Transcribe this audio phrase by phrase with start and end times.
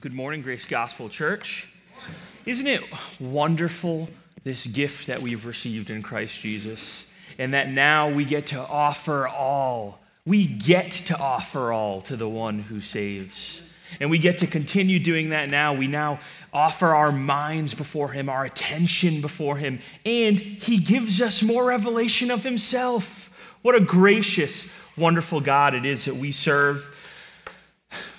[0.00, 1.68] Good morning, Grace Gospel Church.
[2.44, 2.82] Isn't it
[3.20, 4.08] wonderful,
[4.42, 7.06] this gift that we've received in Christ Jesus,
[7.38, 10.00] and that now we get to offer all?
[10.26, 13.62] We get to offer all to the one who saves.
[14.00, 15.72] And we get to continue doing that now.
[15.72, 16.20] We now
[16.52, 22.30] offer our minds before Him, our attention before Him, and He gives us more revelation
[22.30, 23.30] of Himself.
[23.62, 24.68] What a gracious,
[24.98, 26.92] wonderful God it is that we serve.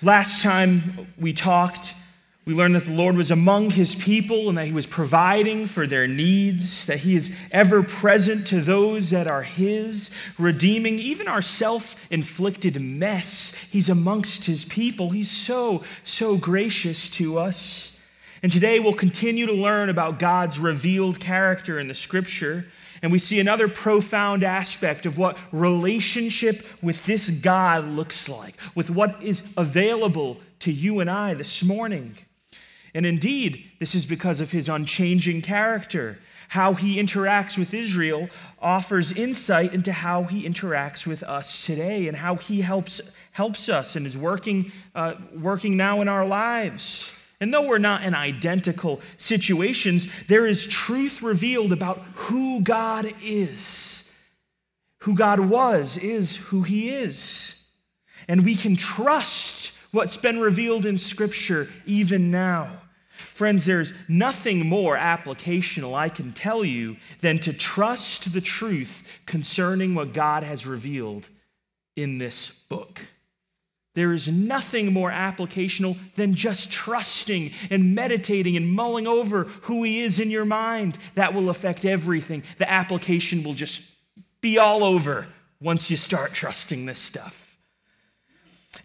[0.04, 1.96] Last time we talked,
[2.46, 5.88] we learned that the Lord was among his people and that he was providing for
[5.88, 11.42] their needs, that he is ever present to those that are his, redeeming even our
[11.42, 13.56] self inflicted mess.
[13.72, 15.10] He's amongst his people.
[15.10, 17.98] He's so, so gracious to us.
[18.44, 22.68] And today we'll continue to learn about God's revealed character in the scripture.
[23.02, 28.90] And we see another profound aspect of what relationship with this God looks like, with
[28.90, 32.18] what is available to you and I this morning.
[32.94, 36.20] And indeed, this is because of his unchanging character.
[36.50, 42.18] How he interacts with Israel offers insight into how he interacts with us today and
[42.18, 43.02] how he helps,
[43.32, 47.12] helps us and is working, uh, working now in our lives.
[47.40, 54.12] And though we're not in identical situations, there is truth revealed about who God is.
[55.00, 57.64] Who God was is who he is.
[58.28, 62.82] And we can trust what's been revealed in Scripture even now.
[63.18, 69.94] Friends, there's nothing more applicational I can tell you than to trust the truth concerning
[69.94, 71.30] what God has revealed
[71.96, 73.02] in this book.
[73.98, 80.04] There is nothing more applicational than just trusting and meditating and mulling over who He
[80.04, 81.00] is in your mind.
[81.16, 82.44] That will affect everything.
[82.60, 83.82] The application will just
[84.40, 85.26] be all over
[85.60, 87.58] once you start trusting this stuff.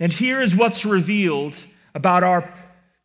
[0.00, 1.62] And here is what's revealed
[1.94, 2.50] about our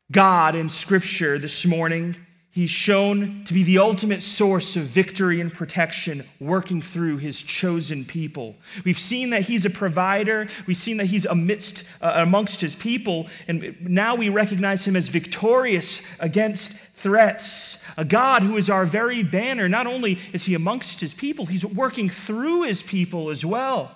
[0.10, 2.16] God in Scripture this morning
[2.58, 8.04] He's shown to be the ultimate source of victory and protection working through his chosen
[8.04, 8.56] people.
[8.84, 10.48] We've seen that he's a provider.
[10.66, 13.28] We've seen that he's amidst, uh, amongst his people.
[13.48, 17.80] And now we recognize him as victorious against threats.
[17.96, 19.70] A God who is our very banner.
[19.70, 23.92] Not only is he amongst his people, he's working through his people as well.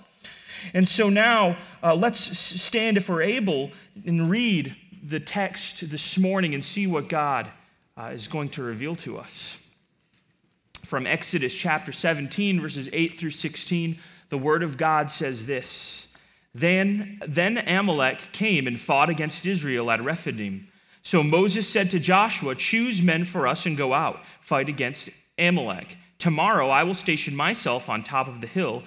[0.75, 3.71] And so now uh, let's stand, if we're able,
[4.05, 7.49] and read the text this morning and see what God
[7.97, 9.57] uh, is going to reveal to us.
[10.85, 13.97] From Exodus chapter 17, verses 8 through 16,
[14.29, 16.07] the word of God says this
[16.53, 20.67] Then, then Amalek came and fought against Israel at Rephidim.
[21.03, 25.97] So Moses said to Joshua, Choose men for us and go out, fight against Amalek.
[26.19, 28.83] Tomorrow I will station myself on top of the hill,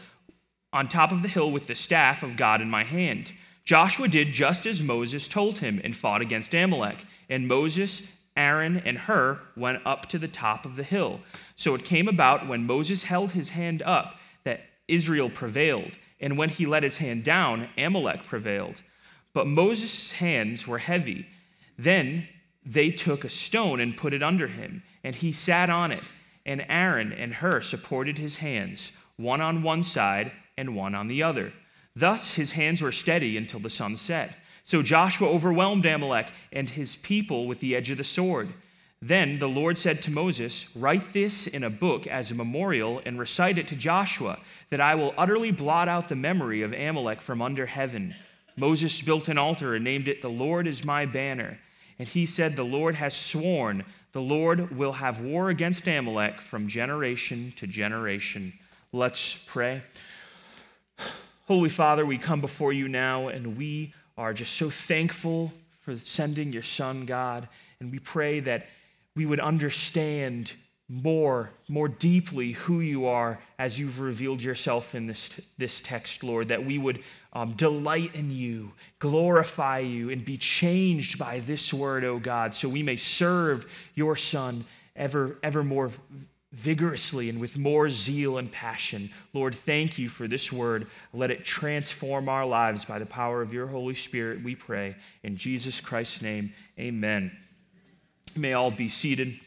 [0.73, 3.33] on top of the hill with the staff of God in my hand.
[3.65, 7.07] Joshua did just as Moses told him and fought against Amalek.
[7.29, 8.03] And Moses
[8.37, 11.21] Aaron and Hur went up to the top of the hill.
[11.57, 16.49] So it came about when Moses held his hand up that Israel prevailed, and when
[16.49, 18.83] he let his hand down, Amalek prevailed.
[19.33, 21.27] But Moses' hands were heavy.
[21.79, 22.29] Then
[22.65, 26.03] they took a stone and put it under him, and he sat on it.
[26.47, 31.23] And Aaron and Hur supported his hands, one on one side and one on the
[31.23, 31.53] other.
[31.97, 34.35] Thus his hands were steady until the sun set.
[34.65, 38.49] So Joshua overwhelmed Amalek and his people with the edge of the sword.
[39.01, 43.19] Then the Lord said to Moses, Write this in a book as a memorial and
[43.19, 44.39] recite it to Joshua,
[44.71, 48.15] that I will utterly blot out the memory of Amalek from under heaven.
[48.57, 51.59] Moses built an altar and named it, The Lord is my banner.
[51.99, 56.69] And he said, The Lord has sworn, the Lord will have war against Amalek from
[56.69, 58.55] generation to generation.
[58.91, 59.83] Let's pray.
[61.47, 66.53] Holy Father, we come before you now and we are just so thankful for sending
[66.53, 67.49] your son, God.
[67.81, 68.67] And we pray that
[69.17, 70.53] we would understand
[70.89, 76.49] more, more deeply who you are as you've revealed yourself in this, this text, Lord,
[76.49, 77.03] that we would
[77.33, 82.55] um, delight in you, glorify you, and be changed by this word, O oh God,
[82.55, 84.65] so we may serve your Son
[84.95, 85.91] ever, ever more
[86.55, 89.11] vigorously and with more zeal and passion.
[89.33, 90.87] Lord, thank you for this word.
[91.13, 94.97] Let it transform our lives by the power of your Holy Spirit, we pray.
[95.23, 97.37] In Jesus Christ's name, amen.
[98.35, 99.39] You may all be seated.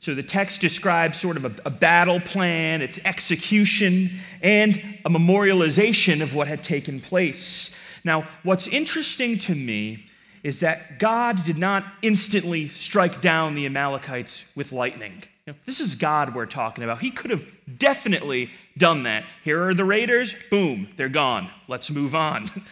[0.00, 4.10] So the text describes sort of a, a, battle plan, its execution,
[4.42, 7.74] and a memorialization of what had taken place.
[8.02, 10.06] Now, what's interesting to me
[10.42, 15.22] is that God did not instantly strike down the Amalekites with lightning.
[15.46, 17.00] You know, this is God we're talking about.
[17.00, 17.46] He could have
[17.78, 19.24] definitely done that.
[19.42, 21.50] Here are the raiders, boom, they're gone.
[21.68, 22.50] Let's move on.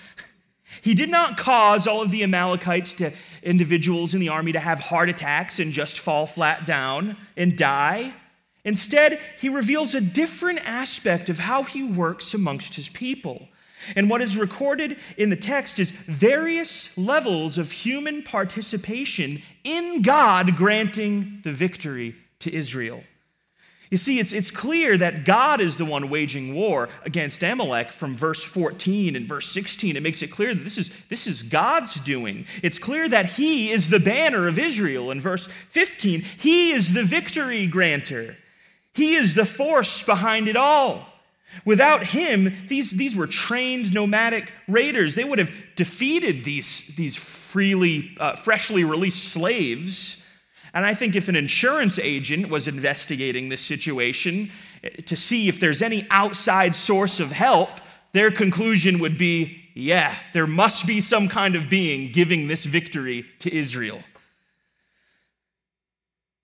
[0.83, 3.13] He did not cause all of the Amalekites to
[3.43, 8.15] individuals in the army to have heart attacks and just fall flat down and die.
[8.65, 13.49] Instead, he reveals a different aspect of how he works amongst his people.
[13.97, 20.57] And what is recorded in the text is various levels of human participation in God
[20.57, 23.03] granting the victory to Israel.
[23.91, 28.15] You see, it's, it's clear that God is the one waging war against Amalek from
[28.15, 29.97] verse 14 and verse 16.
[29.97, 32.45] It makes it clear that this is, this is God's doing.
[32.63, 35.11] It's clear that He is the banner of Israel.
[35.11, 38.37] In verse 15, He is the victory granter,
[38.93, 41.07] He is the force behind it all.
[41.65, 45.15] Without him, these, these were trained nomadic raiders.
[45.15, 50.18] They would have defeated these, these freely, uh, freshly released slaves
[50.79, 54.53] and I think if an insurance agent was investigating this situation
[54.85, 57.69] eh, to see if there's any outside source of help,
[58.13, 63.27] their conclusion would be yeah, there must be some kind of being giving this victory
[63.41, 64.01] to Israel.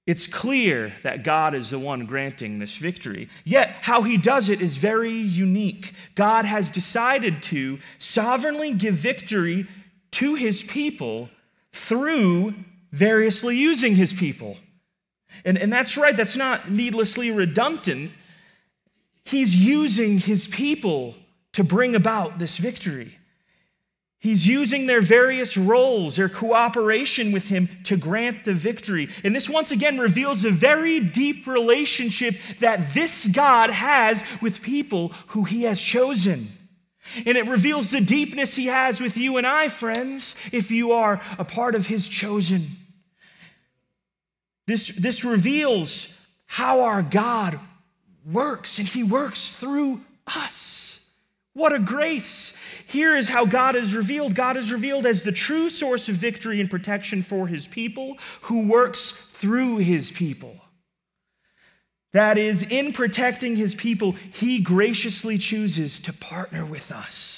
[0.05, 3.29] It's clear that God is the one granting this victory.
[3.45, 5.93] Yet, how he does it is very unique.
[6.17, 9.69] God has decided to sovereignly give victory
[10.11, 11.31] to his people
[11.73, 12.55] through
[12.95, 14.57] variously using his people.
[15.45, 18.13] And, and that's right, that's not needlessly redundant.
[19.25, 21.17] He's using his people
[21.53, 23.19] to bring about this victory.
[24.21, 29.09] He's using their various roles, their cooperation with him to grant the victory.
[29.23, 35.09] And this once again reveals a very deep relationship that this God has with people
[35.29, 36.49] who he has chosen.
[37.27, 41.21] And it reveals the deepness he has with you and I, friends, if you are
[41.39, 42.69] a part of his chosen.
[44.67, 47.61] This, this reveals how our God
[48.25, 51.09] works, and He works through us.
[51.53, 52.57] What a grace!
[52.87, 56.61] Here is how God is revealed God is revealed as the true source of victory
[56.61, 60.57] and protection for His people, who works through His people.
[62.13, 67.34] That is, in protecting His people, He graciously chooses to partner with us.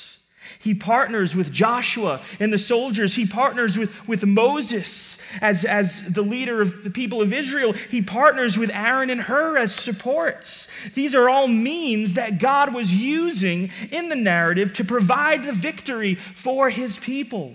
[0.67, 3.15] He partners with Joshua and the soldiers.
[3.15, 7.73] He partners with, with Moses as, as the leader of the people of Israel.
[7.73, 10.67] He partners with Aaron and Hur as supports.
[10.95, 16.17] These are all means that God was using in the narrative to provide the victory
[16.35, 17.55] for his people.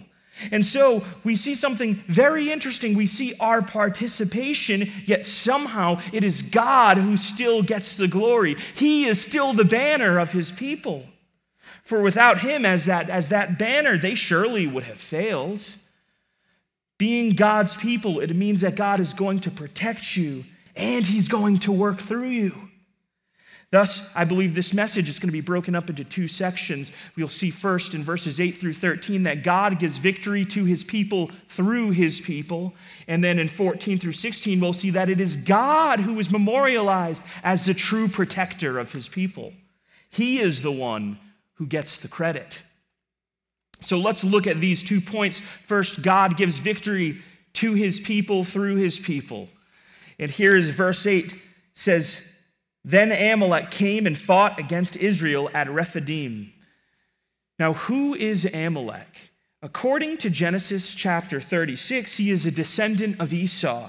[0.50, 2.96] And so we see something very interesting.
[2.96, 8.56] We see our participation, yet somehow it is God who still gets the glory.
[8.74, 11.08] He is still the banner of his people.
[11.84, 15.64] For without him as that, as that banner, they surely would have failed.
[16.98, 20.46] Being God's people, it means that God is going to protect you
[20.76, 22.70] and he's going to work through you.
[23.72, 26.92] Thus, I believe this message is going to be broken up into two sections.
[27.16, 31.32] We'll see first in verses 8 through 13 that God gives victory to his people
[31.48, 32.74] through his people.
[33.08, 37.24] And then in 14 through 16, we'll see that it is God who is memorialized
[37.44, 39.54] as the true protector of his people.
[40.10, 41.18] He is the one
[41.62, 42.60] who gets the credit.
[43.82, 45.44] So let's look at these two points.
[45.62, 47.22] First, God gives victory
[47.54, 49.48] to his people through his people.
[50.18, 51.40] And here is verse 8
[51.76, 52.28] says,
[52.84, 56.52] Then Amalek came and fought against Israel at Rephidim.
[57.60, 59.32] Now, who is Amalek?
[59.62, 63.88] According to Genesis chapter 36, he is a descendant of Esau.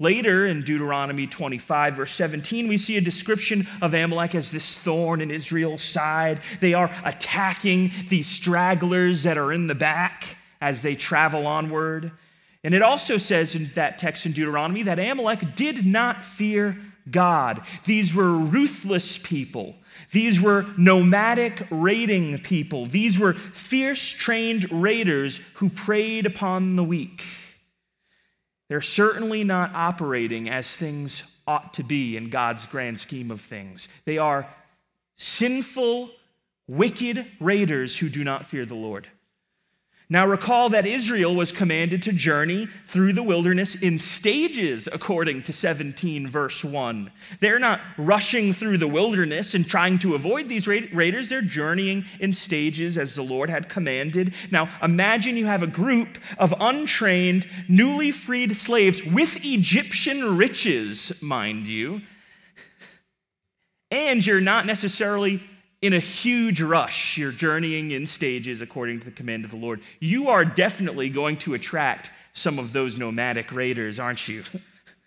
[0.00, 5.20] Later in Deuteronomy 25, verse 17, we see a description of Amalek as this thorn
[5.20, 6.40] in Israel's side.
[6.58, 12.10] They are attacking these stragglers that are in the back as they travel onward.
[12.64, 16.76] And it also says in that text in Deuteronomy that Amalek did not fear
[17.08, 17.62] God.
[17.84, 19.76] These were ruthless people.
[20.10, 22.86] These were nomadic raiding people.
[22.86, 27.22] These were fierce trained raiders who preyed upon the weak.
[28.74, 33.88] They're certainly not operating as things ought to be in God's grand scheme of things.
[34.04, 34.52] They are
[35.14, 36.10] sinful,
[36.66, 39.06] wicked raiders who do not fear the Lord.
[40.10, 45.52] Now, recall that Israel was commanded to journey through the wilderness in stages, according to
[45.54, 47.10] 17, verse 1.
[47.40, 51.30] They're not rushing through the wilderness and trying to avoid these raiders.
[51.30, 54.34] They're journeying in stages as the Lord had commanded.
[54.50, 61.66] Now, imagine you have a group of untrained, newly freed slaves with Egyptian riches, mind
[61.66, 62.02] you,
[63.90, 65.42] and you're not necessarily
[65.84, 69.82] in a huge rush, you're journeying in stages according to the command of the Lord,
[70.00, 74.44] you are definitely going to attract some of those nomadic raiders, aren't you?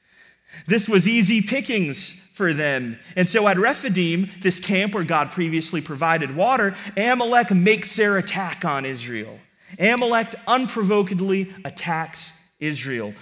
[0.68, 3.00] this was easy pickings for them.
[3.16, 8.64] And so at Rephidim, this camp where God previously provided water, Amalek makes their attack
[8.64, 9.40] on Israel.
[9.80, 13.16] Amalek unprovokedly attacks Israel.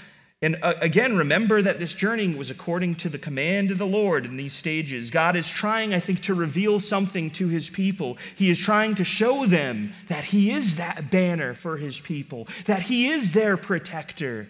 [0.45, 4.25] And uh, again, remember that this journey was according to the command of the Lord
[4.25, 5.09] in these stages.
[5.09, 8.19] God is trying, I think, to reveal something to his people.
[8.35, 12.83] He is trying to show them that he is that banner for his people, that
[12.83, 14.47] he is their protector,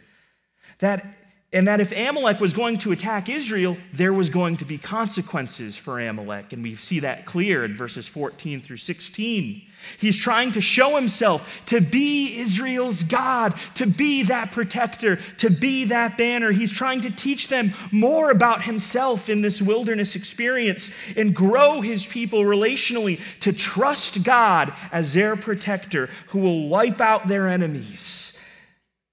[0.80, 1.25] that
[1.56, 5.78] and that if Amalek was going to attack Israel, there was going to be consequences
[5.78, 6.52] for Amalek.
[6.52, 9.62] And we see that clear in verses 14 through 16.
[9.98, 15.86] He's trying to show himself to be Israel's God, to be that protector, to be
[15.86, 16.52] that banner.
[16.52, 22.06] He's trying to teach them more about himself in this wilderness experience and grow his
[22.06, 28.25] people relationally to trust God as their protector who will wipe out their enemies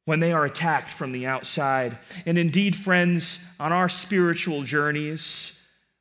[0.05, 1.99] when they are attacked from the outside.
[2.27, 5.59] And indeed, friends, on our spiritual journeys,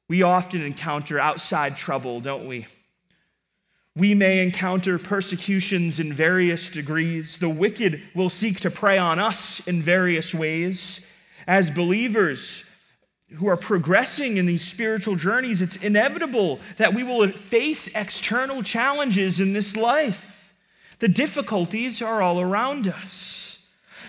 [0.07, 2.67] we often encounter outside trouble, don't we?
[3.95, 7.37] We may encounter persecutions in various degrees.
[7.37, 11.05] The wicked will seek to prey on us in various ways.
[11.45, 12.63] As believers
[13.35, 19.39] who are progressing in these spiritual journeys, it's inevitable that we will face external challenges
[19.39, 20.53] in this life.
[20.99, 23.40] The difficulties are all around us.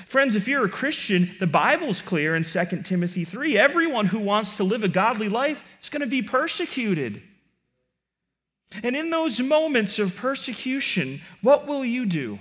[0.06, 4.56] Friends, if you're a Christian, the Bible's clear in 2 Timothy 3 everyone who wants
[4.56, 7.22] to live a godly life is going to be persecuted.
[8.82, 12.38] And in those moments of persecution, what will you do?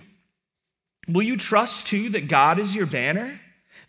[1.07, 3.39] Will you trust too that God is your banner?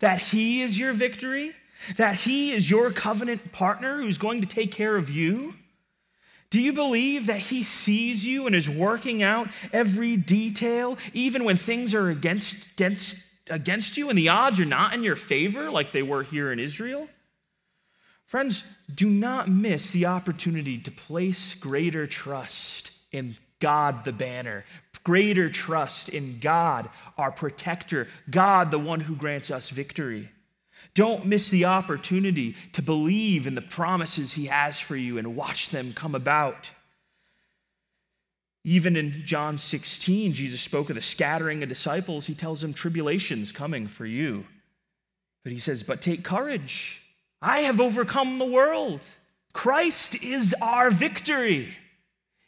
[0.00, 1.52] That He is your victory?
[1.96, 5.54] That He is your covenant partner who's going to take care of you?
[6.50, 11.56] Do you believe that He sees you and is working out every detail, even when
[11.56, 15.92] things are against, against against you and the odds are not in your favor like
[15.92, 17.08] they were here in Israel?
[18.24, 24.64] Friends, do not miss the opportunity to place greater trust in God the banner,
[25.04, 30.30] greater trust in God, our protector, God the one who grants us victory.
[30.94, 35.70] Don't miss the opportunity to believe in the promises He has for you and watch
[35.70, 36.70] them come about.
[38.64, 42.26] Even in John 16, Jesus spoke of the scattering of disciples.
[42.26, 44.46] He tells them, Tribulation's coming for you.
[45.42, 47.02] But he says, But take courage.
[47.40, 49.00] I have overcome the world.
[49.52, 51.74] Christ is our victory.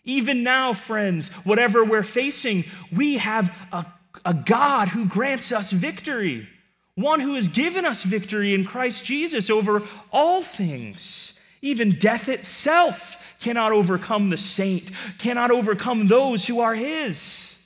[0.05, 3.85] Even now, friends, whatever we're facing, we have a,
[4.25, 6.49] a God who grants us victory,
[6.95, 13.19] one who has given us victory in Christ Jesus over all things, even death itself
[13.45, 17.63] cannot overcome the saint, cannot overcome those who are his.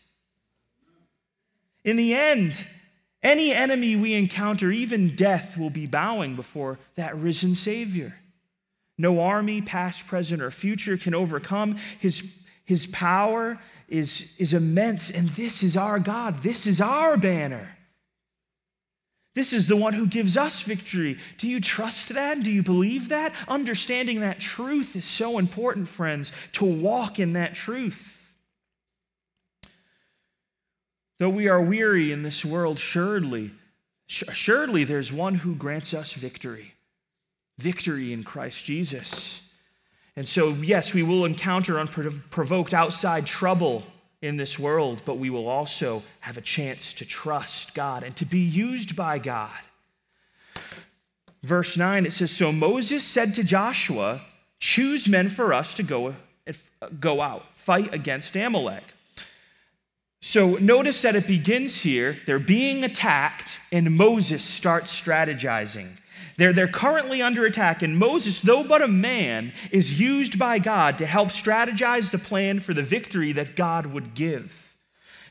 [1.85, 2.67] In the end,
[3.23, 8.17] any enemy we encounter, even death, will be bowing before that risen Savior.
[8.99, 11.77] No army, past, present, or future, can overcome.
[12.01, 16.43] His, his power is, is immense, and this is our God.
[16.43, 17.78] This is our banner.
[19.39, 21.17] This is the one who gives us victory.
[21.37, 22.43] Do you trust that?
[22.43, 23.33] Do you believe that?
[23.47, 28.33] Understanding that truth is so important, friends, to walk in that truth.
[31.21, 33.53] Though we are weary in this world, surely,
[34.09, 36.75] surely there's one who grants us victory.
[37.59, 39.41] Victory in Christ Jesus.
[40.17, 43.85] And so, yes, we will encounter unprovoked outside trouble
[44.21, 48.25] in this world, but we will also have a chance to trust God and to
[48.25, 49.51] be used by God.
[51.43, 54.21] Verse 9, it says So Moses said to Joshua,
[54.59, 56.17] Choose men for us to go,
[56.99, 58.83] go out, fight against Amalek.
[60.21, 62.17] So notice that it begins here.
[62.27, 65.91] They're being attacked, and Moses starts strategizing.
[66.37, 70.99] They're, they're currently under attack, and Moses, though but a man, is used by God
[70.99, 74.77] to help strategize the plan for the victory that God would give.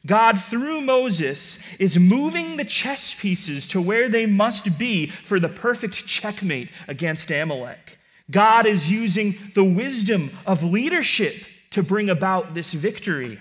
[0.05, 5.49] God, through Moses, is moving the chess pieces to where they must be for the
[5.49, 7.97] perfect checkmate against Amalek.
[8.29, 11.35] God is using the wisdom of leadership
[11.71, 13.39] to bring about this victory.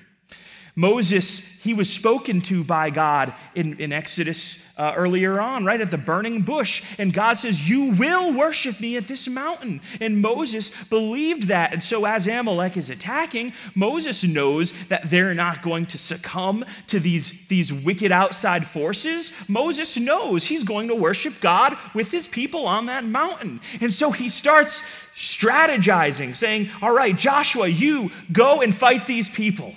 [0.74, 5.90] Moses, he was spoken to by God in, in Exodus uh, earlier on, right at
[5.90, 6.83] the burning bush.
[6.99, 9.80] And God says, You will worship me at this mountain.
[10.00, 11.73] And Moses believed that.
[11.73, 17.00] And so, as Amalek is attacking, Moses knows that they're not going to succumb to
[17.00, 19.33] these, these wicked outside forces.
[19.49, 23.61] Moses knows he's going to worship God with his people on that mountain.
[23.80, 24.83] And so, he starts
[25.14, 29.75] strategizing, saying, All right, Joshua, you go and fight these people.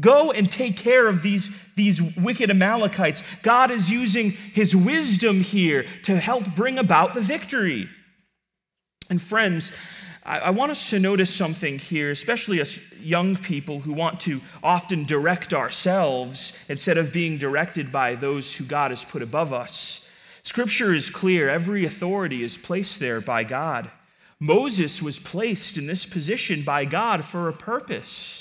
[0.00, 3.22] Go and take care of these, these wicked Amalekites.
[3.42, 7.88] God is using his wisdom here to help bring about the victory.
[9.10, 9.72] And friends,
[10.24, 14.40] I, I want us to notice something here, especially as young people who want to
[14.62, 20.08] often direct ourselves instead of being directed by those who God has put above us.
[20.42, 23.90] Scripture is clear every authority is placed there by God.
[24.38, 28.39] Moses was placed in this position by God for a purpose.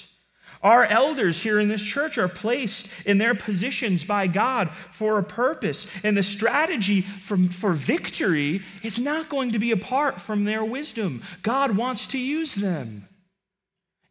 [0.61, 5.23] Our elders here in this church are placed in their positions by God for a
[5.23, 5.87] purpose.
[6.03, 11.23] And the strategy for, for victory is not going to be apart from their wisdom.
[11.43, 13.07] God wants to use them.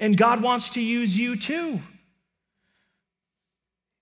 [0.00, 1.80] And God wants to use you too.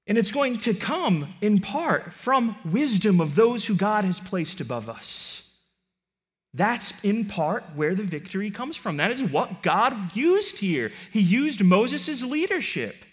[0.06, 4.60] And it's going to come in part from wisdom of those who God has placed
[4.60, 5.45] above us.
[6.56, 8.96] That's in part where the victory comes from.
[8.96, 10.90] That is what God used here.
[11.12, 13.04] He used Moses' leadership.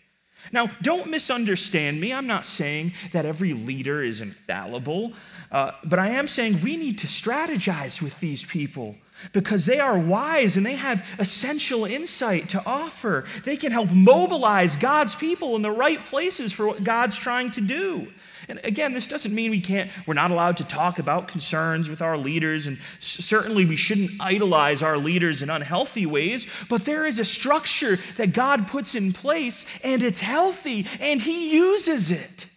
[0.53, 2.13] Now, don't misunderstand me.
[2.13, 5.13] I'm not saying that every leader is infallible,
[5.51, 8.95] uh, but I am saying we need to strategize with these people
[9.31, 13.25] because they are wise and they have essential insight to offer.
[13.43, 17.61] They can help mobilize God's people in the right places for what God's trying to
[17.61, 18.07] do.
[18.49, 22.01] And again, this doesn't mean we can't, we're not allowed to talk about concerns with
[22.01, 27.19] our leaders, and certainly we shouldn't idolize our leaders in unhealthy ways, but there is
[27.19, 32.47] a structure that God puts in place, and it's healthy, and He uses it,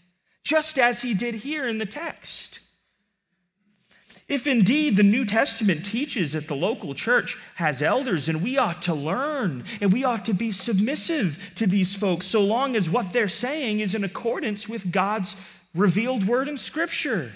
[0.44, 2.55] just as He did here in the text.
[4.28, 8.82] If indeed the New Testament teaches that the local church has elders, and we ought
[8.82, 13.12] to learn and we ought to be submissive to these folks so long as what
[13.12, 15.36] they're saying is in accordance with God's
[15.74, 17.30] revealed word in Scripture.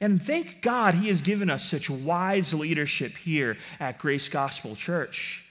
[0.00, 5.44] And thank God he has given us such wise leadership here at Grace Gospel Church.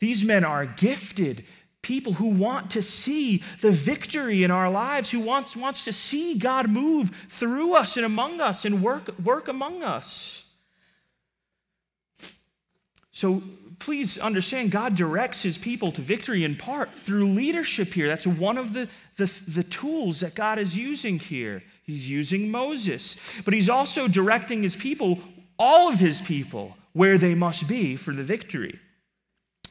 [0.00, 1.44] These men are gifted
[1.82, 6.38] people who want to see the victory in our lives, who wants, wants to see
[6.38, 10.44] God move through us and among us and work, work among us.
[13.10, 13.42] So
[13.80, 18.06] please understand, God directs his people to victory in part through leadership here.
[18.06, 21.64] That's one of the, the, the tools that God is using here.
[21.82, 25.18] He's using Moses, but he's also directing his people,
[25.58, 28.78] all of his people, where they must be for the victory.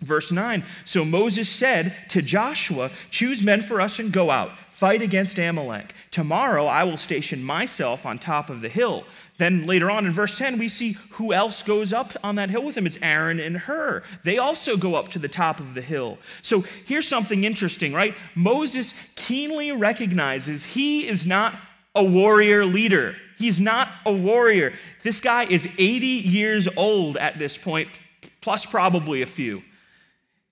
[0.02, 5.02] Verse 9 So Moses said to Joshua, Choose men for us and go out, fight
[5.02, 5.94] against Amalek.
[6.10, 9.04] Tomorrow I will station myself on top of the hill.
[9.38, 12.64] Then later on in verse 10, we see who else goes up on that hill
[12.64, 12.86] with him.
[12.86, 14.04] It's Aaron and Hur.
[14.24, 16.18] They also go up to the top of the hill.
[16.42, 18.16] So here's something interesting, right?
[18.36, 21.56] Moses keenly recognizes he is not
[21.96, 23.16] a warrior leader.
[23.38, 24.74] He's not a warrior.
[25.04, 28.00] This guy is 80 years old at this point,
[28.42, 29.64] plus probably a few.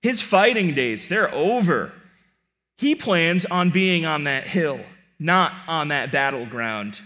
[0.01, 1.91] His fighting days, they're over.
[2.77, 4.79] He plans on being on that hill,
[5.19, 7.01] not on that battleground.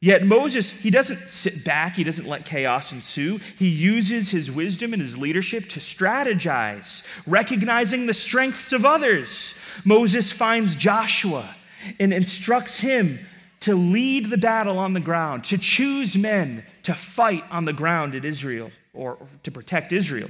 [0.00, 3.40] Yet Moses, he doesn't sit back, he doesn't let chaos ensue.
[3.58, 9.54] He uses his wisdom and his leadership to strategize, recognizing the strengths of others.
[9.84, 11.56] Moses finds Joshua
[11.98, 13.18] and instructs him
[13.60, 18.14] to lead the battle on the ground, to choose men to fight on the ground
[18.14, 20.28] at Israel or to protect Israel.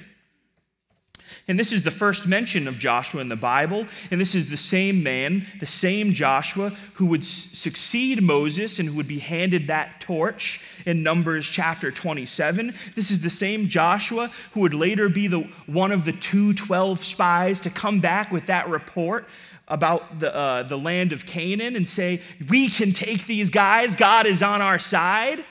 [1.48, 3.86] And this is the first mention of Joshua in the Bible.
[4.10, 8.96] And this is the same man, the same Joshua, who would succeed Moses and who
[8.96, 12.74] would be handed that torch in Numbers chapter 27.
[12.96, 17.04] This is the same Joshua who would later be the, one of the two 12
[17.04, 19.28] spies to come back with that report
[19.68, 24.26] about the, uh, the land of Canaan and say, We can take these guys, God
[24.26, 25.44] is on our side.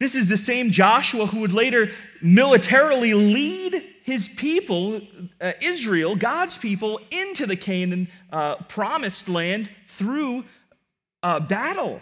[0.00, 5.00] This is the same Joshua who would later militarily lead his people,
[5.40, 10.44] uh, Israel, God's people, into the Canaan uh, promised land through
[11.24, 12.00] uh, battle.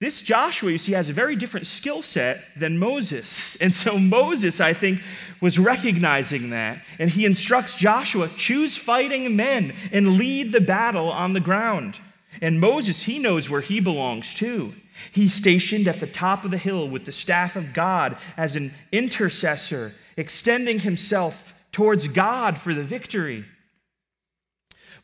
[0.00, 3.56] This Joshua, you see, has a very different skill set than Moses.
[3.56, 5.02] And so Moses, I think,
[5.40, 6.84] was recognizing that.
[7.00, 12.00] And he instructs Joshua choose fighting men and lead the battle on the ground.
[12.40, 14.74] And Moses, he knows where he belongs too.
[15.12, 18.72] He's stationed at the top of the hill with the staff of God as an
[18.92, 23.44] intercessor extending himself towards God for the victory.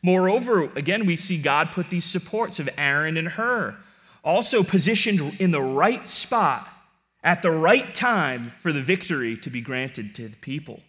[0.01, 3.75] Moreover, again, we see God put these supports of Aaron and Hur,
[4.23, 6.67] also positioned in the right spot
[7.23, 10.81] at the right time for the victory to be granted to the people.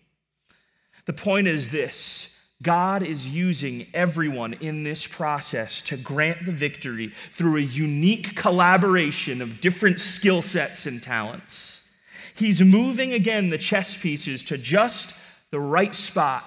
[1.06, 7.12] The point is this God is using everyone in this process to grant the victory
[7.32, 11.88] through a unique collaboration of different skill sets and talents.
[12.34, 15.14] He's moving again the chess pieces to just
[15.50, 16.44] the right spot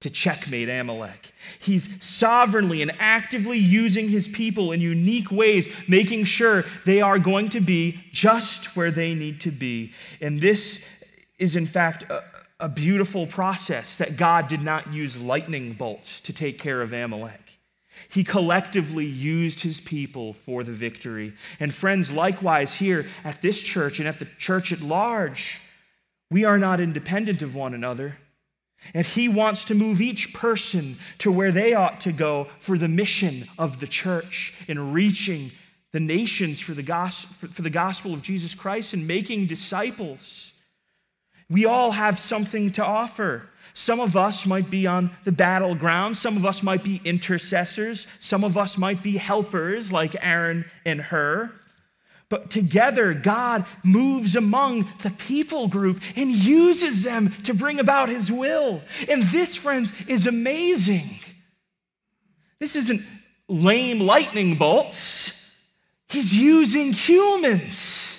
[0.00, 1.32] to checkmate Amalek.
[1.58, 7.48] He's sovereignly and actively using his people in unique ways, making sure they are going
[7.50, 9.92] to be just where they need to be.
[10.20, 10.84] And this
[11.38, 12.22] is, in fact, a,
[12.60, 17.58] a beautiful process that God did not use lightning bolts to take care of Amalek.
[18.10, 21.34] He collectively used his people for the victory.
[21.58, 25.60] And friends, likewise, here at this church and at the church at large,
[26.30, 28.18] we are not independent of one another.
[28.94, 32.88] And he wants to move each person to where they ought to go for the
[32.88, 35.50] mission of the church in reaching
[35.92, 40.47] the nations for the gospel, for the gospel of Jesus Christ and making disciples.
[41.50, 43.48] We all have something to offer.
[43.74, 46.16] Some of us might be on the battleground.
[46.16, 48.06] Some of us might be intercessors.
[48.20, 51.52] Some of us might be helpers like Aaron and Hur.
[52.28, 58.30] But together, God moves among the people group and uses them to bring about his
[58.30, 58.82] will.
[59.08, 61.20] And this, friends, is amazing.
[62.58, 63.00] This isn't
[63.48, 65.54] lame lightning bolts,
[66.08, 68.17] he's using humans.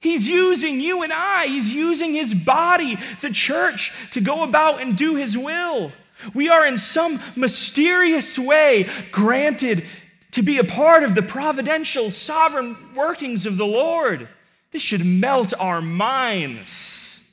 [0.00, 1.46] He's using you and I.
[1.46, 5.92] He's using his body, the church, to go about and do his will.
[6.34, 9.84] We are in some mysterious way granted
[10.32, 14.28] to be a part of the providential, sovereign workings of the Lord.
[14.70, 17.24] This should melt our minds.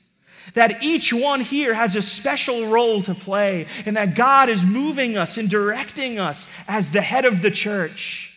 [0.54, 5.16] That each one here has a special role to play, and that God is moving
[5.16, 8.35] us and directing us as the head of the church.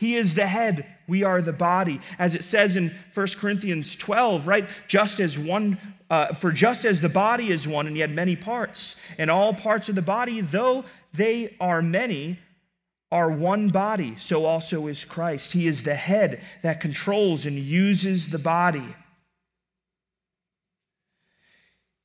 [0.00, 2.00] He is the head, we are the body.
[2.18, 4.66] As it says in 1 Corinthians 12, right?
[4.88, 5.76] Just as one,
[6.08, 9.90] uh, for just as the body is one and yet many parts, and all parts
[9.90, 12.38] of the body, though they are many,
[13.12, 15.52] are one body, so also is Christ.
[15.52, 18.96] He is the head that controls and uses the body.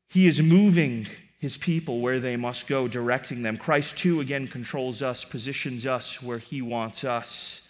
[0.10, 1.08] He is moving
[1.40, 3.56] his people where they must go, directing them.
[3.56, 7.62] Christ, too, again controls us, positions us where he wants us.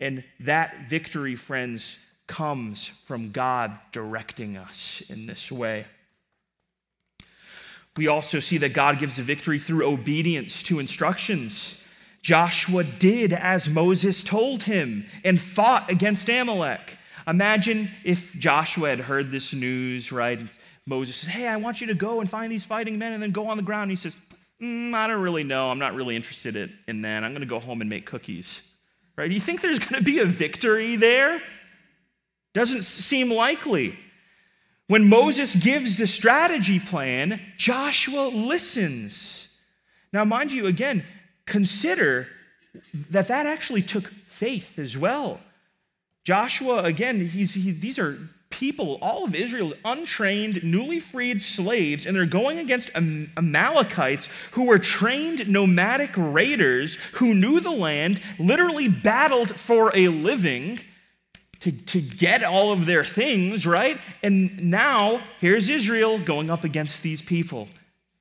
[0.00, 5.84] And that victory, friends, comes from God directing us in this way.
[7.96, 11.82] We also see that God gives victory through obedience to instructions.
[12.22, 16.98] Joshua did as Moses told him and fought against Amalek.
[17.26, 20.40] Imagine if Joshua had heard this news, right?
[20.86, 23.32] Moses says, Hey, I want you to go and find these fighting men and then
[23.32, 23.90] go on the ground.
[23.90, 24.16] And he says,
[24.60, 25.70] mm, I don't really know.
[25.70, 27.24] I'm not really interested in that.
[27.24, 28.62] I'm going to go home and make cookies.
[29.20, 29.28] Right?
[29.28, 31.42] Do you think there's going to be a victory there?
[32.54, 33.98] Doesn't seem likely.
[34.86, 39.48] When Moses gives the strategy plan, Joshua listens.
[40.10, 41.04] Now, mind you, again,
[41.44, 42.28] consider
[43.10, 45.38] that that actually took faith as well.
[46.24, 48.18] Joshua, again, he's, he, these are
[48.60, 54.78] people, all of Israel, untrained, newly freed slaves, and they're going against Amalekites who were
[54.78, 60.78] trained nomadic raiders who knew the land, literally battled for a living
[61.60, 63.98] to, to get all of their things, right?
[64.22, 67.66] And now here's Israel going up against these people.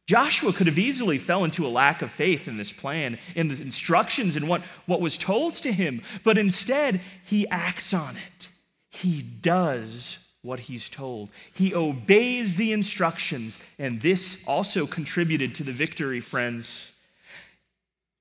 [0.07, 3.61] Joshua could have easily fell into a lack of faith in this plan, in the
[3.61, 6.01] instructions, and what, what was told to him.
[6.23, 8.47] But instead, he acts on it.
[8.89, 11.29] He does what he's told.
[11.53, 16.93] He obeys the instructions, and this also contributed to the victory, friends.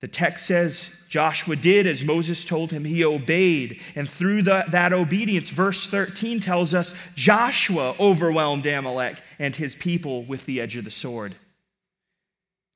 [0.00, 2.84] The text says Joshua did as Moses told him.
[2.84, 3.80] He obeyed.
[3.96, 10.24] And through the, that obedience, verse 13 tells us Joshua overwhelmed Amalek and his people
[10.24, 11.34] with the edge of the sword.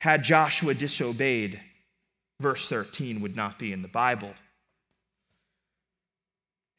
[0.00, 1.60] Had Joshua disobeyed,
[2.40, 4.34] verse 13 would not be in the Bible.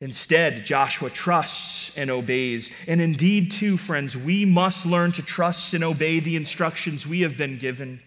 [0.03, 2.71] Instead, Joshua trusts and obeys.
[2.89, 7.37] And indeed, too, friends, we must learn to trust and obey the instructions we have
[7.37, 8.01] been given.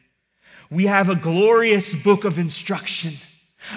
[0.68, 3.14] We have a glorious book of instruction,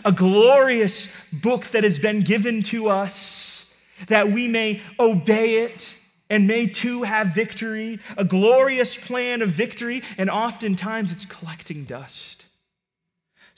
[0.03, 3.73] a glorious book that has been given to us
[4.07, 5.95] that we may obey it
[6.29, 12.38] and may too have victory, a glorious plan of victory, and oftentimes it's collecting dust.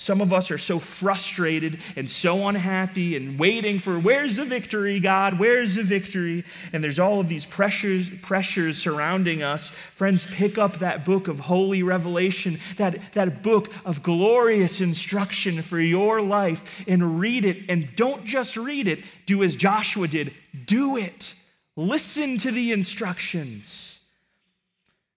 [0.01, 4.99] Some of us are so frustrated and so unhappy and waiting for where's the victory,
[4.99, 5.37] God?
[5.37, 6.43] Where's the victory?
[6.73, 9.69] And there's all of these pressures, pressures surrounding us.
[9.69, 15.79] Friends, pick up that book of holy revelation, that, that book of glorious instruction for
[15.79, 17.69] your life, and read it.
[17.69, 20.33] And don't just read it, do as Joshua did,
[20.65, 21.35] do it.
[21.75, 23.90] Listen to the instructions.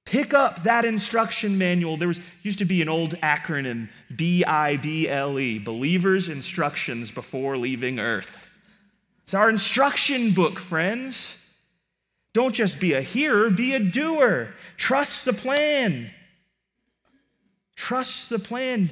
[0.05, 1.97] Pick up that instruction manual.
[1.97, 7.11] There was used to be an old acronym, B I B L E, Believers Instructions
[7.11, 8.55] Before Leaving Earth.
[9.23, 11.39] It's our instruction book, friends.
[12.35, 14.53] Don't just be a hearer, be a doer.
[14.77, 16.11] Trust the plan.
[17.77, 18.91] Trust the plan.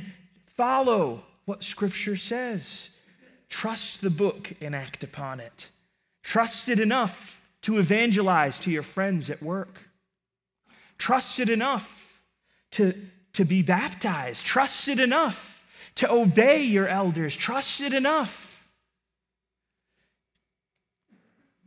[0.57, 2.89] Follow what Scripture says.
[3.49, 5.69] Trust the book and act upon it.
[6.23, 9.91] Trust it enough to evangelize to your friends at work.
[11.03, 12.23] Trusted enough
[12.71, 12.95] to,
[13.33, 18.69] to be baptized, trusted enough to obey your elders, trusted enough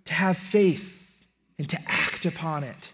[0.05, 1.27] to have faith
[1.59, 2.93] and to act upon it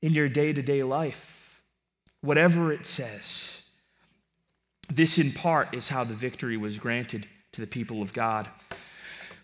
[0.00, 1.62] in your day to day life,
[2.22, 3.62] whatever it says.
[4.88, 8.48] This, in part, is how the victory was granted to the people of God.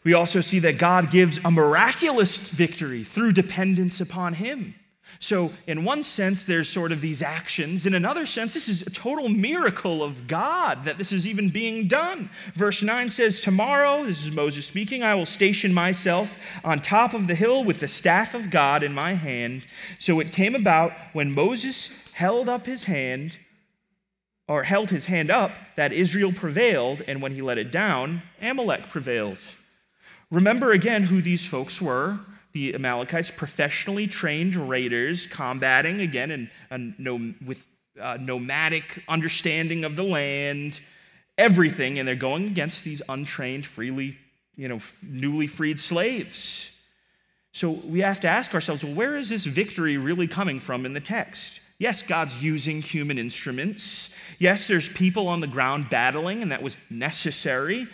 [0.05, 4.75] We also see that God gives a miraculous victory through dependence upon Him.
[5.21, 7.87] So, in one sense, there's sort of these actions.
[7.87, 11.89] In another sense, this is a total miracle of God that this is even being
[11.89, 12.31] done.
[12.55, 17.27] Verse 9 says, Tomorrow, this is Moses speaking, I will station myself on top of
[17.27, 19.63] the hill with the staff of God in my hand.
[19.99, 23.39] So it came about when Moses held up his hand,
[24.47, 28.89] or held his hand up, that Israel prevailed, and when he let it down, Amalek
[28.89, 29.39] prevailed.
[30.31, 32.21] Remember again who these folks were
[32.53, 36.95] the Amalekites, professionally trained raiders, combating again and,
[37.47, 37.67] with
[38.01, 40.81] uh, nomadic understanding of the land,
[41.37, 44.17] everything, and they're going against these untrained, freely,
[44.57, 46.77] you know, newly freed slaves.
[47.53, 50.93] So we have to ask ourselves, well, where is this victory really coming from in
[50.93, 51.61] the text?
[51.81, 54.11] Yes, God's using human instruments.
[54.41, 57.87] Yes, there's people on the ground battling, and that was necessary.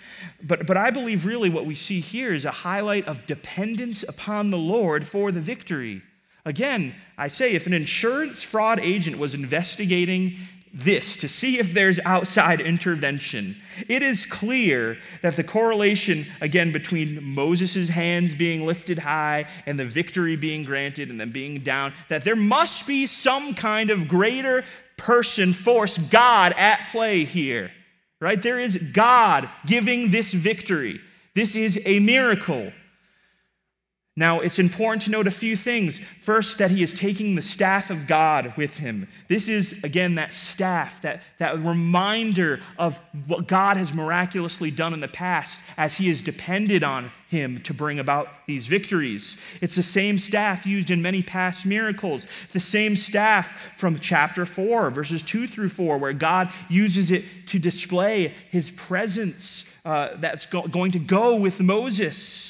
[0.42, 4.50] But, but I believe really what we see here is a highlight of dependence upon
[4.50, 6.02] the Lord for the victory.
[6.46, 10.38] Again, I say if an insurance fraud agent was investigating
[10.74, 13.56] this to see if there's outside intervention.
[13.88, 19.84] It is clear that the correlation, again, between Moses' hands being lifted high and the
[19.84, 24.64] victory being granted and them being down, that there must be some kind of greater
[24.96, 27.70] person, force, God at play here,
[28.20, 28.42] right?
[28.42, 31.00] There is God giving this victory.
[31.34, 32.72] This is a miracle.
[34.16, 36.00] Now, it's important to note a few things.
[36.22, 39.08] First, that he is taking the staff of God with him.
[39.26, 45.00] This is, again, that staff, that, that reminder of what God has miraculously done in
[45.00, 49.36] the past as he has depended on him to bring about these victories.
[49.60, 54.90] It's the same staff used in many past miracles, the same staff from chapter 4,
[54.90, 60.68] verses 2 through 4, where God uses it to display his presence uh, that's go-
[60.68, 62.43] going to go with Moses.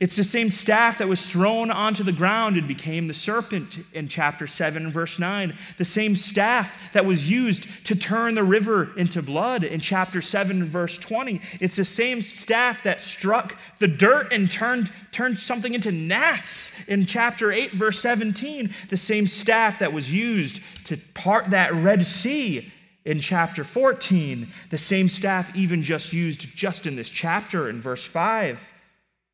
[0.00, 4.08] It's the same staff that was thrown onto the ground and became the serpent in
[4.08, 5.56] chapter 7, verse 9.
[5.78, 10.64] The same staff that was used to turn the river into blood in chapter 7,
[10.64, 11.40] verse 20.
[11.60, 17.06] It's the same staff that struck the dirt and turned, turned something into gnats in
[17.06, 18.74] chapter 8, verse 17.
[18.90, 22.72] The same staff that was used to part that Red Sea
[23.04, 24.48] in chapter 14.
[24.70, 28.73] The same staff even just used just in this chapter in verse 5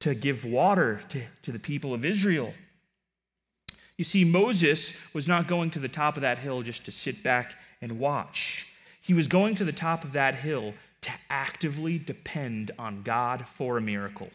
[0.00, 2.52] to give water to, to the people of Israel.
[3.96, 7.22] You see, Moses was not going to the top of that hill just to sit
[7.22, 8.66] back and watch.
[9.02, 13.76] He was going to the top of that hill to actively depend on God for
[13.76, 14.30] a miracle.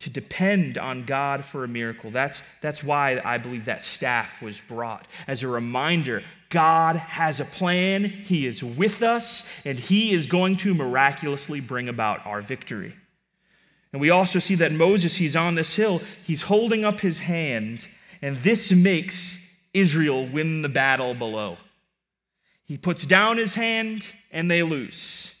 [0.00, 2.10] To depend on God for a miracle.
[2.10, 7.44] That's, that's why I believe that staff was brought as a reminder God has a
[7.44, 12.94] plan, He is with us, and He is going to miraculously bring about our victory.
[13.92, 17.88] And we also see that Moses, he's on this hill, he's holding up his hand,
[18.22, 21.56] and this makes Israel win the battle below.
[22.64, 25.34] He puts down his hand, and they lose.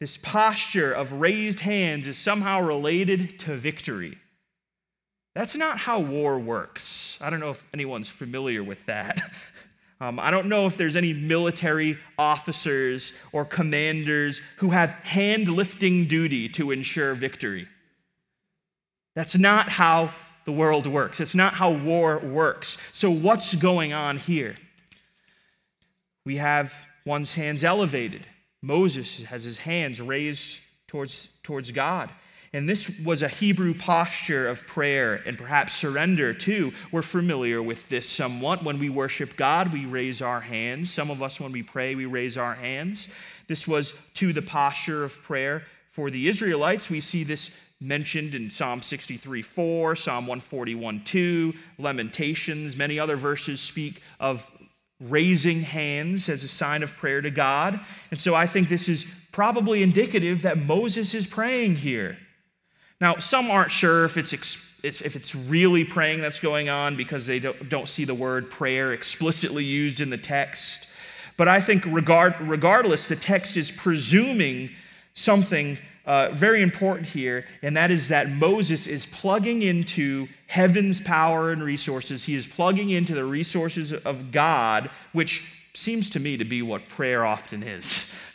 [0.00, 4.18] This posture of raised hands is somehow related to victory.
[5.34, 7.18] That's not how war works.
[7.22, 9.20] I don't know if anyone's familiar with that.
[10.00, 16.06] Um, I don't know if there's any military officers or commanders who have hand lifting
[16.06, 17.66] duty to ensure victory.
[19.14, 20.12] That's not how
[20.44, 21.20] the world works.
[21.20, 22.76] It's not how war works.
[22.92, 24.54] So, what's going on here?
[26.26, 28.26] We have one's hands elevated.
[28.62, 32.10] Moses has his hands raised towards, towards God.
[32.56, 36.72] And this was a Hebrew posture of prayer and perhaps surrender too.
[36.90, 38.64] We're familiar with this somewhat.
[38.64, 40.90] When we worship God, we raise our hands.
[40.90, 43.10] Some of us, when we pray, we raise our hands.
[43.46, 46.88] This was to the posture of prayer for the Israelites.
[46.88, 52.74] We see this mentioned in Psalm 63 4, Psalm 141 2, Lamentations.
[52.74, 54.50] Many other verses speak of
[54.98, 57.78] raising hands as a sign of prayer to God.
[58.10, 62.16] And so I think this is probably indicative that Moses is praying here.
[63.00, 64.32] Now, some aren't sure if it's,
[64.82, 68.92] if it's really praying that's going on because they don't, don't see the word prayer
[68.92, 70.88] explicitly used in the text.
[71.36, 74.70] But I think, regard, regardless, the text is presuming
[75.14, 81.50] something uh, very important here, and that is that Moses is plugging into heaven's power
[81.50, 82.24] and resources.
[82.24, 86.88] He is plugging into the resources of God, which seems to me to be what
[86.88, 88.14] prayer often is.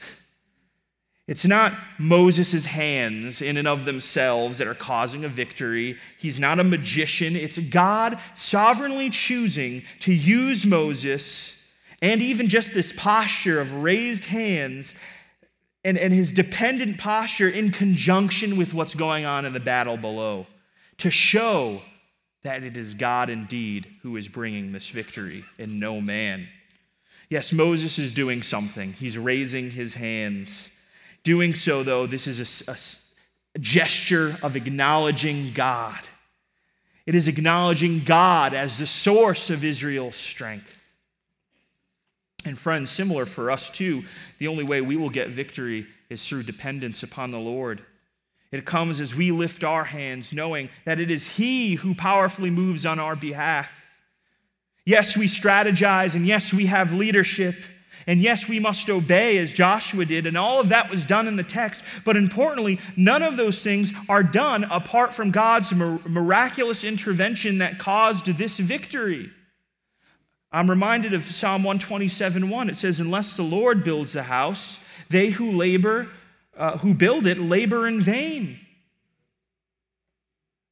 [1.31, 5.97] It's not Moses' hands in and of themselves that are causing a victory.
[6.17, 7.37] He's not a magician.
[7.37, 11.57] It's God sovereignly choosing to use Moses
[12.01, 14.93] and even just this posture of raised hands
[15.85, 20.47] and, and his dependent posture in conjunction with what's going on in the battle below
[20.97, 21.81] to show
[22.43, 26.49] that it is God indeed who is bringing this victory and no man.
[27.29, 28.91] Yes, Moses is doing something.
[28.91, 30.69] He's raising his hands.
[31.23, 32.75] Doing so, though, this is a,
[33.55, 35.99] a gesture of acknowledging God.
[37.05, 40.77] It is acknowledging God as the source of Israel's strength.
[42.45, 44.03] And, friends, similar for us too,
[44.39, 47.83] the only way we will get victory is through dependence upon the Lord.
[48.51, 52.85] It comes as we lift our hands, knowing that it is He who powerfully moves
[52.85, 53.77] on our behalf.
[54.85, 57.55] Yes, we strategize, and yes, we have leadership,
[58.07, 61.35] and yes, we must obey as Joshua did, and all of that was done in
[61.35, 61.83] the text.
[62.03, 68.25] But importantly, none of those things are done apart from God's miraculous intervention that caused
[68.25, 69.31] this victory.
[70.51, 72.69] I'm reminded of Psalm 127 1.
[72.69, 76.09] It says, Unless the Lord builds the house, they who labor,
[76.57, 78.59] uh, who build it, labor in vain.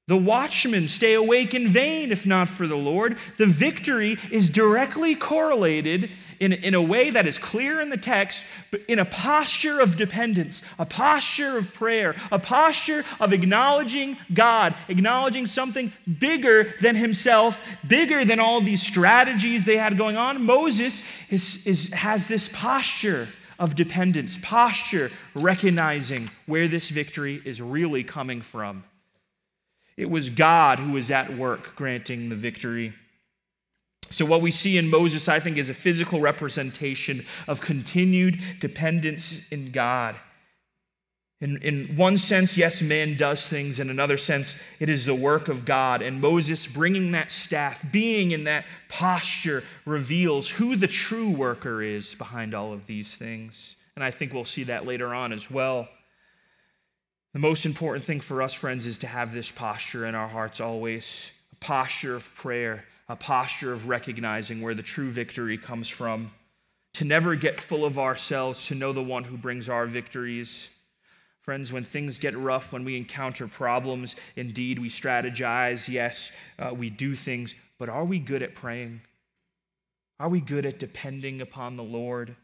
[0.09, 3.15] The watchmen stay awake in vain if not for the Lord.
[3.37, 6.09] The victory is directly correlated
[6.39, 9.97] in, in a way that is clear in the text, but in a posture of
[9.97, 17.59] dependence, a posture of prayer, a posture of acknowledging God, acknowledging something bigger than himself,
[17.85, 20.45] bigger than all these strategies they had going on.
[20.45, 23.27] Moses is, is, has this posture
[23.59, 28.85] of dependence, posture recognizing where this victory is really coming from.
[29.97, 32.93] It was God who was at work granting the victory.
[34.11, 39.47] So, what we see in Moses, I think, is a physical representation of continued dependence
[39.49, 40.15] in God.
[41.41, 43.79] In, in one sense, yes, man does things.
[43.79, 46.01] In another sense, it is the work of God.
[46.01, 52.13] And Moses bringing that staff, being in that posture, reveals who the true worker is
[52.15, 53.77] behind all of these things.
[53.95, 55.87] And I think we'll see that later on as well.
[57.33, 60.59] The most important thing for us, friends, is to have this posture in our hearts
[60.59, 66.31] always a posture of prayer a posture of recognizing where the true victory comes from,
[66.93, 70.69] to never get full of ourselves, to know the one who brings our victories.
[71.41, 76.89] Friends, when things get rough, when we encounter problems, indeed we strategize, yes, uh, we
[76.89, 79.01] do things, but are we good at praying?
[80.19, 82.35] Are we good at depending upon the Lord?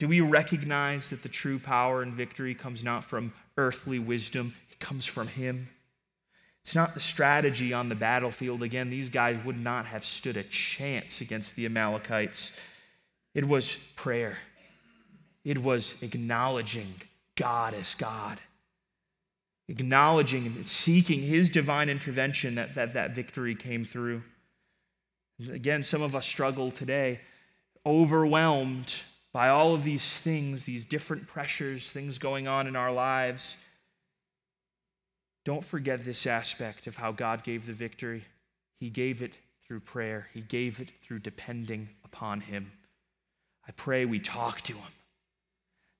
[0.00, 4.80] Do we recognize that the true power and victory comes not from earthly wisdom, it
[4.80, 5.68] comes from Him?
[6.62, 8.62] It's not the strategy on the battlefield.
[8.62, 12.52] Again, these guys would not have stood a chance against the Amalekites.
[13.34, 14.38] It was prayer,
[15.44, 16.94] it was acknowledging
[17.36, 18.40] God as God,
[19.68, 24.22] acknowledging and seeking His divine intervention that that, that victory came through.
[25.50, 27.20] Again, some of us struggle today,
[27.86, 28.94] overwhelmed
[29.32, 33.56] by all of these things, these different pressures, things going on in our lives.
[35.44, 38.24] Don't forget this aspect of how God gave the victory.
[38.78, 39.32] He gave it
[39.66, 42.72] through prayer, He gave it through depending upon Him.
[43.68, 44.92] I pray we talk to Him,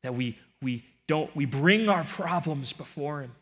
[0.03, 3.33] that we, we, don't, we bring our problems before Him.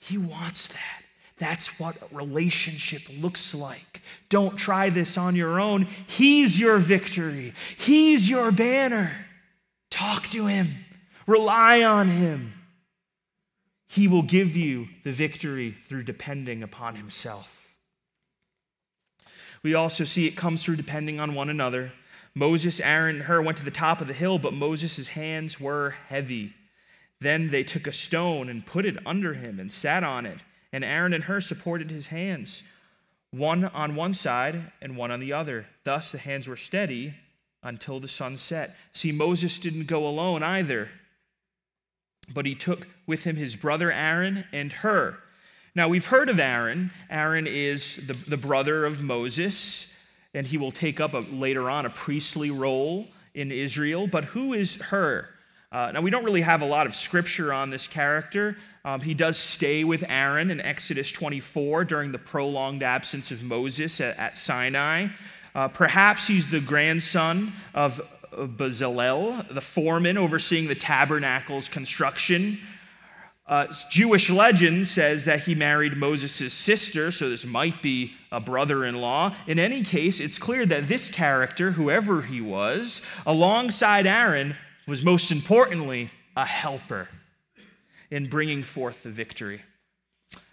[0.00, 1.02] He wants that.
[1.38, 4.02] That's what a relationship looks like.
[4.28, 5.86] Don't try this on your own.
[6.08, 9.26] He's your victory, He's your banner.
[9.90, 10.74] Talk to Him,
[11.26, 12.52] rely on Him.
[13.88, 17.74] He will give you the victory through depending upon Himself.
[19.62, 21.92] We also see it comes through depending on one another.
[22.34, 25.96] Moses, Aaron, and Hur went to the top of the hill, but Moses' hands were
[26.08, 26.54] heavy.
[27.20, 30.38] Then they took a stone and put it under him and sat on it,
[30.72, 32.62] and Aaron and Hur supported his hands,
[33.32, 35.66] one on one side and one on the other.
[35.82, 37.14] Thus the hands were steady
[37.62, 38.76] until the sun set.
[38.92, 40.90] See, Moses didn't go alone either
[42.32, 45.18] but he took with him his brother Aaron and Hur.
[45.74, 46.90] Now, we've heard of Aaron.
[47.08, 49.94] Aaron is the, the brother of Moses,
[50.34, 54.06] and he will take up a, later on a priestly role in Israel.
[54.06, 55.28] But who is Hur?
[55.70, 58.56] Uh, now, we don't really have a lot of scripture on this character.
[58.84, 64.00] Um, he does stay with Aaron in Exodus 24 during the prolonged absence of Moses
[64.00, 65.08] at, at Sinai.
[65.54, 68.00] Uh, perhaps he's the grandson of
[68.32, 72.58] Bezalel, the foreman overseeing the tabernacle's construction.
[73.46, 78.84] Uh, Jewish legend says that he married Moses' sister, so this might be a brother
[78.84, 79.34] in law.
[79.46, 84.54] In any case, it's clear that this character, whoever he was, alongside Aaron,
[84.86, 87.08] was most importantly a helper
[88.10, 89.62] in bringing forth the victory.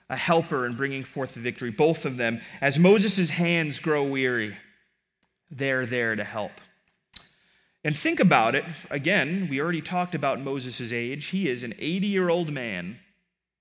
[0.09, 2.39] A helper in bringing forth the victory, both of them.
[2.61, 4.55] As Moses' hands grow weary,
[5.51, 6.51] they're there to help.
[7.85, 8.65] And think about it.
[8.89, 11.27] Again, we already talked about Moses' age.
[11.27, 12.97] He is an 80 year old man,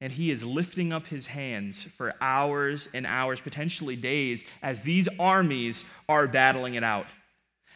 [0.01, 5.09] and he is lifting up his hands for hours and hours, potentially days, as these
[5.21, 7.05] armies are battling it out.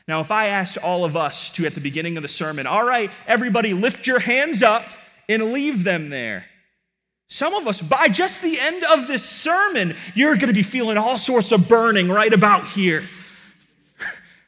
[0.09, 2.86] Now, if I asked all of us to, at the beginning of the sermon, all
[2.86, 4.86] right, everybody lift your hands up
[5.28, 6.46] and leave them there.
[7.28, 10.96] Some of us, by just the end of this sermon, you're going to be feeling
[10.96, 13.03] all sorts of burning right about here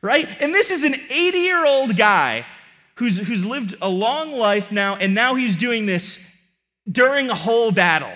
[0.03, 0.29] right?
[0.41, 2.47] And this is an 80 year old guy
[2.97, 6.19] who's, who's lived a long life now, and now he's doing this
[6.91, 8.13] during a whole battle.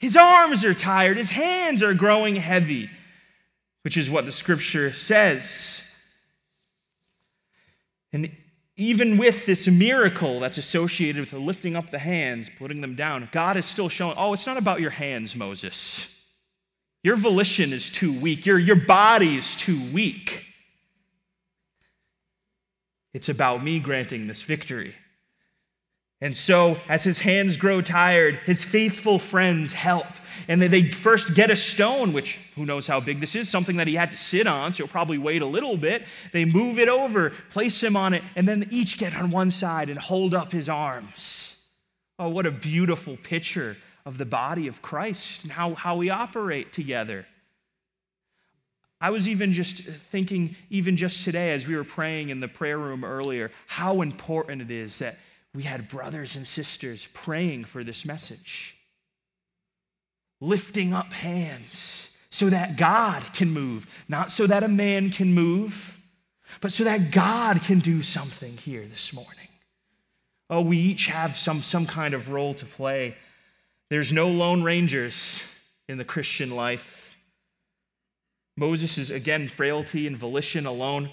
[0.00, 2.90] His arms are tired, his hands are growing heavy,
[3.82, 5.80] which is what the scripture says.
[8.12, 8.30] And
[8.76, 13.56] even with this miracle that's associated with lifting up the hands, putting them down, God
[13.56, 16.10] is still showing, oh, it's not about your hands, Moses.
[17.02, 18.46] Your volition is too weak.
[18.46, 20.46] Your, your body is too weak.
[23.14, 24.94] It's about me granting this victory.
[26.20, 30.06] And so, as his hands grow tired, his faithful friends help.
[30.48, 33.86] And they first get a stone, which who knows how big this is, something that
[33.86, 36.04] he had to sit on, so he'll probably wait a little bit.
[36.32, 39.88] They move it over, place him on it, and then each get on one side
[39.88, 41.56] and hold up his arms.
[42.18, 46.72] Oh, what a beautiful picture of the body of Christ and how, how we operate
[46.72, 47.26] together.
[49.04, 52.78] I was even just thinking, even just today, as we were praying in the prayer
[52.78, 55.18] room earlier, how important it is that
[55.54, 58.78] we had brothers and sisters praying for this message,
[60.40, 66.00] lifting up hands so that God can move, not so that a man can move,
[66.62, 69.48] but so that God can do something here this morning.
[70.48, 73.18] Oh, we each have some, some kind of role to play.
[73.90, 75.42] There's no lone rangers
[75.90, 77.03] in the Christian life.
[78.56, 81.10] Moses' again frailty and volition alone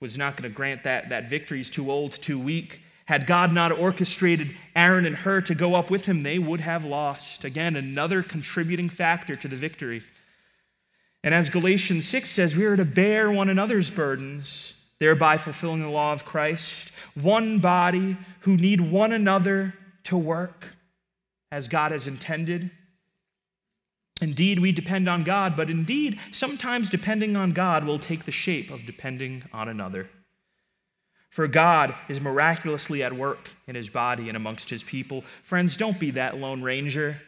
[0.00, 1.58] was not going to grant that, that victory.
[1.58, 2.80] He's too old, too weak.
[3.06, 6.84] Had God not orchestrated Aaron and Hur to go up with him, they would have
[6.84, 7.44] lost.
[7.44, 10.02] Again, another contributing factor to the victory.
[11.22, 15.88] And as Galatians 6 says, we are to bear one another's burdens, thereby fulfilling the
[15.88, 16.92] law of Christ.
[17.14, 19.74] One body who need one another
[20.04, 20.68] to work
[21.52, 22.70] as God has intended.
[24.20, 28.70] Indeed, we depend on God, but indeed, sometimes depending on God will take the shape
[28.70, 30.08] of depending on another.
[31.30, 35.24] For God is miraculously at work in his body and amongst his people.
[35.44, 37.22] Friends, don't be that Lone Ranger.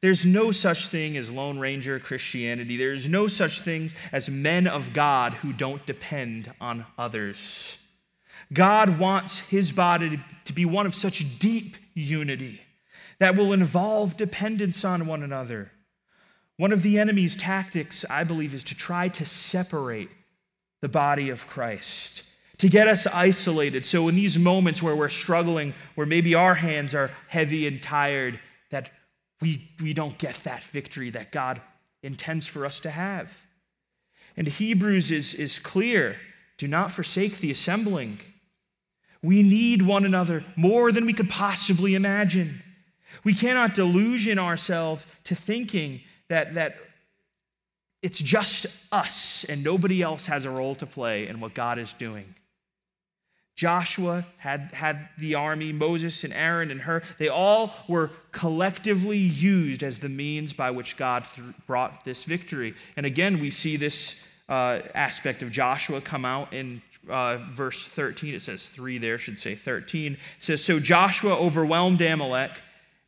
[0.00, 2.76] There's no such thing as Lone Ranger Christianity.
[2.76, 7.78] There's no such thing as men of God who don't depend on others.
[8.52, 12.60] God wants his body to be one of such deep unity
[13.18, 15.70] that will involve dependence on one another.
[16.56, 20.10] One of the enemy's tactics, I believe, is to try to separate
[20.80, 22.24] the body of Christ,
[22.58, 23.86] to get us isolated.
[23.86, 28.38] So, in these moments where we're struggling, where maybe our hands are heavy and tired,
[28.70, 28.90] that
[29.40, 31.60] we, we don't get that victory that God
[32.02, 33.46] intends for us to have.
[34.36, 36.16] And Hebrews is, is clear
[36.58, 38.20] do not forsake the assembling.
[39.20, 42.62] We need one another more than we could possibly imagine.
[43.24, 46.02] We cannot delusion ourselves to thinking
[46.32, 46.76] that, that
[48.00, 51.92] it's just us and nobody else has a role to play in what God is
[51.92, 52.34] doing.
[53.54, 59.82] Joshua had, had the army, Moses and Aaron and Hur, they all were collectively used
[59.82, 62.72] as the means by which God th- brought this victory.
[62.96, 64.18] And again, we see this
[64.48, 66.80] uh, aspect of Joshua come out in
[67.10, 68.34] uh, verse 13.
[68.34, 70.14] It says three there, should say 13.
[70.14, 72.52] It says, So Joshua overwhelmed Amalek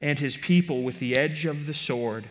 [0.03, 2.27] and his people with the edge of the sword.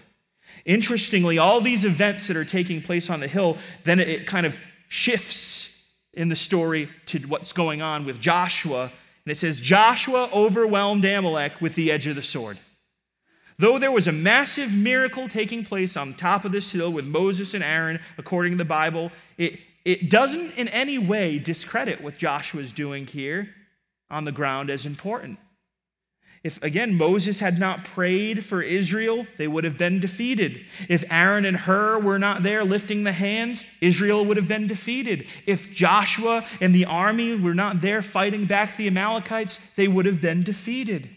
[0.66, 4.56] Interestingly, all these events that are taking place on the hill, then it kind of
[4.88, 5.82] shifts
[6.14, 8.84] in the story to what's going on with Joshua.
[9.26, 12.58] And it says, Joshua overwhelmed Amalek with the edge of the sword.
[13.60, 17.54] Though there was a massive miracle taking place on top of this hill with Moses
[17.54, 22.72] and Aaron, according to the Bible, it, it doesn't in any way discredit what Joshua's
[22.72, 23.50] doing here
[24.10, 25.40] on the ground as important.
[26.44, 30.66] If, again, Moses had not prayed for Israel, they would have been defeated.
[30.90, 35.26] If Aaron and Hur were not there lifting the hands, Israel would have been defeated.
[35.46, 40.20] If Joshua and the army were not there fighting back the Amalekites, they would have
[40.20, 41.10] been defeated.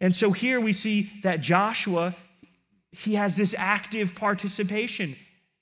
[0.00, 2.14] And so here we see that Joshua,
[2.92, 5.16] he has this active participation.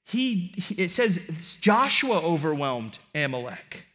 [0.04, 3.86] He, it says Joshua overwhelmed Amalek.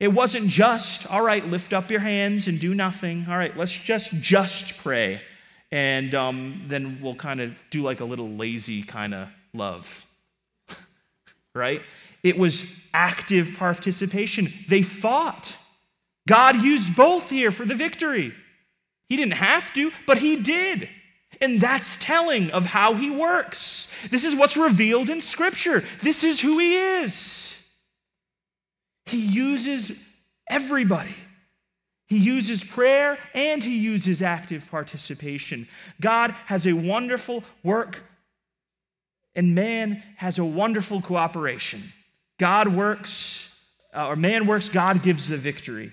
[0.00, 3.26] It wasn't just, all right, lift up your hands and do nothing.
[3.28, 5.20] All right, let's just just pray.
[5.70, 10.04] And um, then we'll kind of do like a little lazy kind of love.
[11.54, 11.82] right?
[12.22, 14.52] It was active participation.
[14.68, 15.56] They fought.
[16.26, 18.34] God used both here for the victory.
[19.08, 20.88] He didn't have to, but He did.
[21.40, 23.88] And that's telling of how He works.
[24.10, 25.84] This is what's revealed in Scripture.
[26.02, 27.43] This is who He is.
[29.06, 30.02] He uses
[30.48, 31.14] everybody.
[32.06, 35.68] He uses prayer and he uses active participation.
[36.00, 38.04] God has a wonderful work,
[39.34, 41.82] and man has a wonderful cooperation.
[42.38, 43.54] God works,
[43.94, 45.92] uh, or man works, God gives the victory.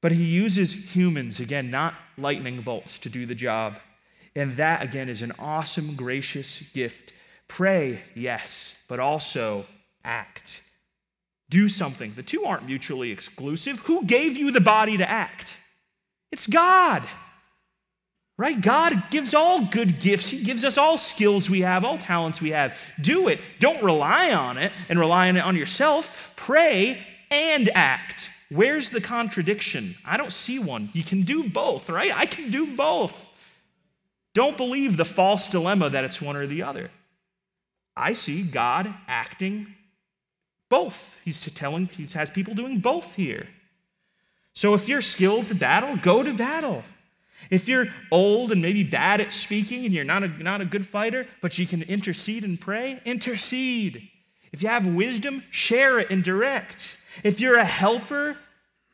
[0.00, 3.78] But he uses humans, again, not lightning bolts, to do the job.
[4.36, 7.12] And that, again, is an awesome, gracious gift.
[7.48, 9.64] Pray, yes, but also
[10.04, 10.60] act.
[11.50, 12.14] Do something.
[12.14, 13.80] The two aren't mutually exclusive.
[13.80, 15.58] Who gave you the body to act?
[16.32, 17.04] It's God.
[18.36, 18.60] Right?
[18.60, 20.30] God gives all good gifts.
[20.30, 22.76] He gives us all skills we have, all talents we have.
[23.00, 23.38] Do it.
[23.60, 26.32] Don't rely on it and rely on it on yourself.
[26.34, 28.30] Pray and act.
[28.50, 29.94] Where's the contradiction?
[30.04, 30.90] I don't see one.
[30.92, 32.10] You can do both, right?
[32.14, 33.30] I can do both.
[34.34, 36.90] Don't believe the false dilemma that it's one or the other.
[37.96, 39.74] I see God acting
[40.74, 41.20] both.
[41.24, 43.46] He's telling, he has people doing both here.
[44.54, 46.82] So if you're skilled to battle, go to battle.
[47.48, 50.84] If you're old and maybe bad at speaking and you're not a, not a good
[50.84, 54.08] fighter, but you can intercede and pray, intercede.
[54.52, 56.98] If you have wisdom, share it and direct.
[57.22, 58.36] If you're a helper,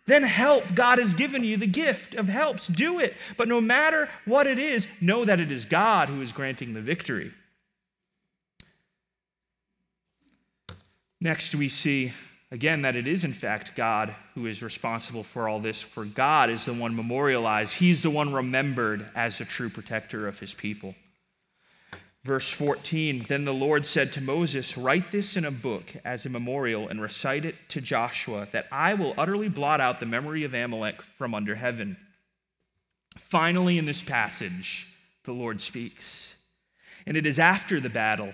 [0.06, 0.74] then help.
[0.74, 2.66] God has given you the gift of helps.
[2.66, 3.14] Do it.
[3.38, 6.82] But no matter what it is, know that it is God who is granting the
[6.82, 7.32] victory.
[11.20, 12.12] Next, we see
[12.50, 16.48] again that it is in fact God who is responsible for all this, for God
[16.50, 20.94] is the one memorialized, He's the one remembered as the true protector of His people.
[22.24, 26.30] Verse 14 Then the Lord said to Moses, Write this in a book as a
[26.30, 30.54] memorial and recite it to Joshua, that I will utterly blot out the memory of
[30.54, 31.96] Amalek from under heaven.
[33.18, 34.86] Finally, in this passage,
[35.24, 36.34] the Lord speaks.
[37.06, 38.32] And it is after the battle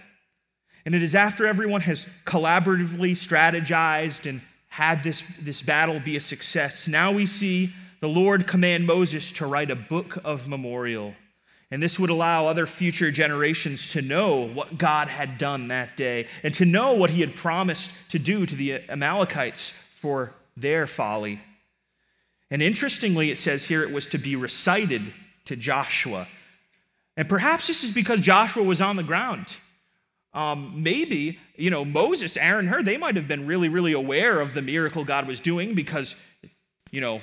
[0.86, 6.20] and it is after everyone has collaboratively strategized and had this, this battle be a
[6.20, 6.86] success.
[6.86, 11.14] Now we see the Lord command Moses to write a book of memorial.
[11.72, 16.28] And this would allow other future generations to know what God had done that day
[16.44, 21.40] and to know what he had promised to do to the Amalekites for their folly.
[22.48, 25.02] And interestingly, it says here it was to be recited
[25.46, 26.28] to Joshua.
[27.16, 29.56] And perhaps this is because Joshua was on the ground.
[30.36, 34.52] Um, maybe, you know, Moses, Aaron, Hur, they might have been really, really aware of
[34.52, 36.14] the miracle God was doing because,
[36.92, 37.22] you know,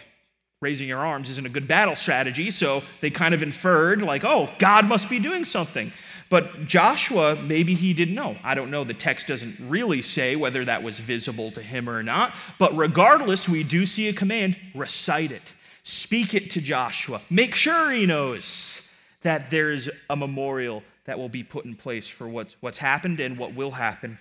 [0.63, 2.49] raising your arms isn't a good battle strategy.
[2.49, 5.93] So they kind of inferred, like, oh, God must be doing something.
[6.29, 8.35] But Joshua, maybe he didn't know.
[8.43, 8.83] I don't know.
[8.83, 12.33] The text doesn't really say whether that was visible to him or not.
[12.57, 15.53] But regardless, we do see a command recite it,
[15.83, 18.89] speak it to Joshua, make sure he knows
[19.21, 23.37] that there's a memorial that will be put in place for what's, what's happened and
[23.37, 24.17] what will happen.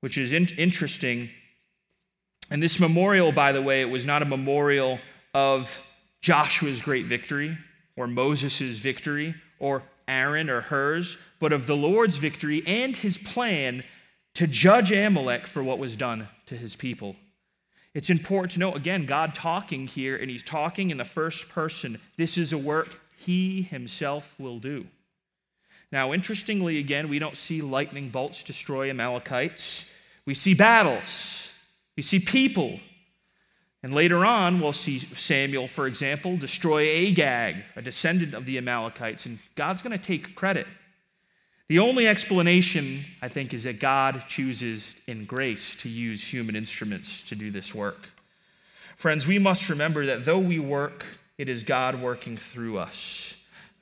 [0.00, 1.30] Which is in- interesting.
[2.50, 4.98] And this memorial, by the way, it was not a memorial
[5.32, 5.80] of
[6.20, 7.56] Joshua's great victory
[7.96, 13.84] or Moses' victory or Aaron or Hur's, but of the Lord's victory and his plan
[14.34, 17.16] to judge Amalek for what was done to his people.
[17.94, 22.00] It's important to know, again, God talking here, and he's talking in the first person.
[22.16, 24.86] This is a work he himself will do.
[25.90, 29.86] Now, interestingly, again, we don't see lightning bolts destroy Amalekites.
[30.24, 31.52] We see battles,
[31.96, 32.80] we see people.
[33.84, 39.26] And later on, we'll see Samuel, for example, destroy Agag, a descendant of the Amalekites,
[39.26, 40.68] and God's going to take credit.
[41.66, 47.24] The only explanation, I think, is that God chooses in grace to use human instruments
[47.24, 48.10] to do this work.
[48.96, 51.04] Friends, we must remember that though we work
[51.38, 53.34] it is God working through us.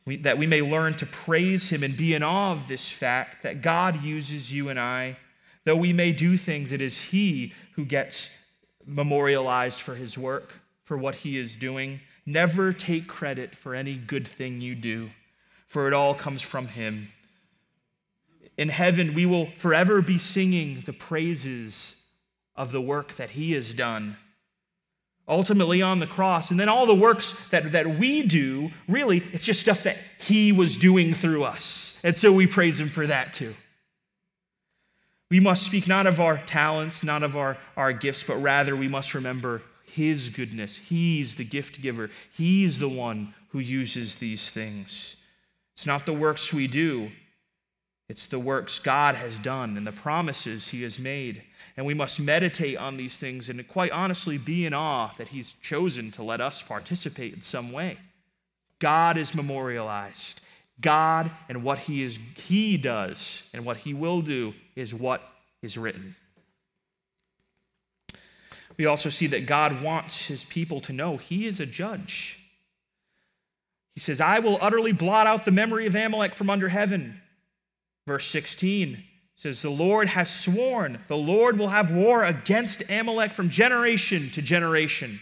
[0.05, 3.43] We, that we may learn to praise Him and be in awe of this fact
[3.43, 5.17] that God uses you and I.
[5.65, 8.31] Though we may do things, it is He who gets
[8.87, 12.01] memorialized for His work, for what He is doing.
[12.25, 15.11] Never take credit for any good thing you do,
[15.67, 17.13] for it all comes from Him.
[18.57, 21.97] In heaven, we will forever be singing the praises
[22.57, 24.17] of the work that He has done.
[25.29, 26.51] Ultimately on the cross.
[26.51, 30.53] And then all the works that, that we do, really, it's just stuff that He
[30.53, 32.01] was doing through us.
[32.03, 33.55] And so we praise Him for that too.
[35.31, 38.89] We must speak not of our talents, not of our, our gifts, but rather we
[38.89, 40.77] must remember His goodness.
[40.77, 45.17] He's the gift giver, He's the one who uses these things.
[45.75, 47.11] It's not the works we do,
[48.09, 51.45] it's the works God has done and the promises He has made.
[51.77, 55.55] And we must meditate on these things and quite honestly be in awe that He's
[55.63, 57.99] chosen to let us participate in some way.
[58.79, 60.41] God is memorialized.
[60.81, 65.23] God and what He is He does and what He will do is what
[65.63, 66.15] is written.
[68.77, 72.39] We also see that God wants His people to know He is a judge.
[73.95, 77.21] He says, I will utterly blot out the memory of Amalek from under heaven.
[78.07, 79.05] Verse 16
[79.41, 84.43] says, The Lord has sworn, the Lord will have war against Amalek from generation to
[84.43, 85.19] generation.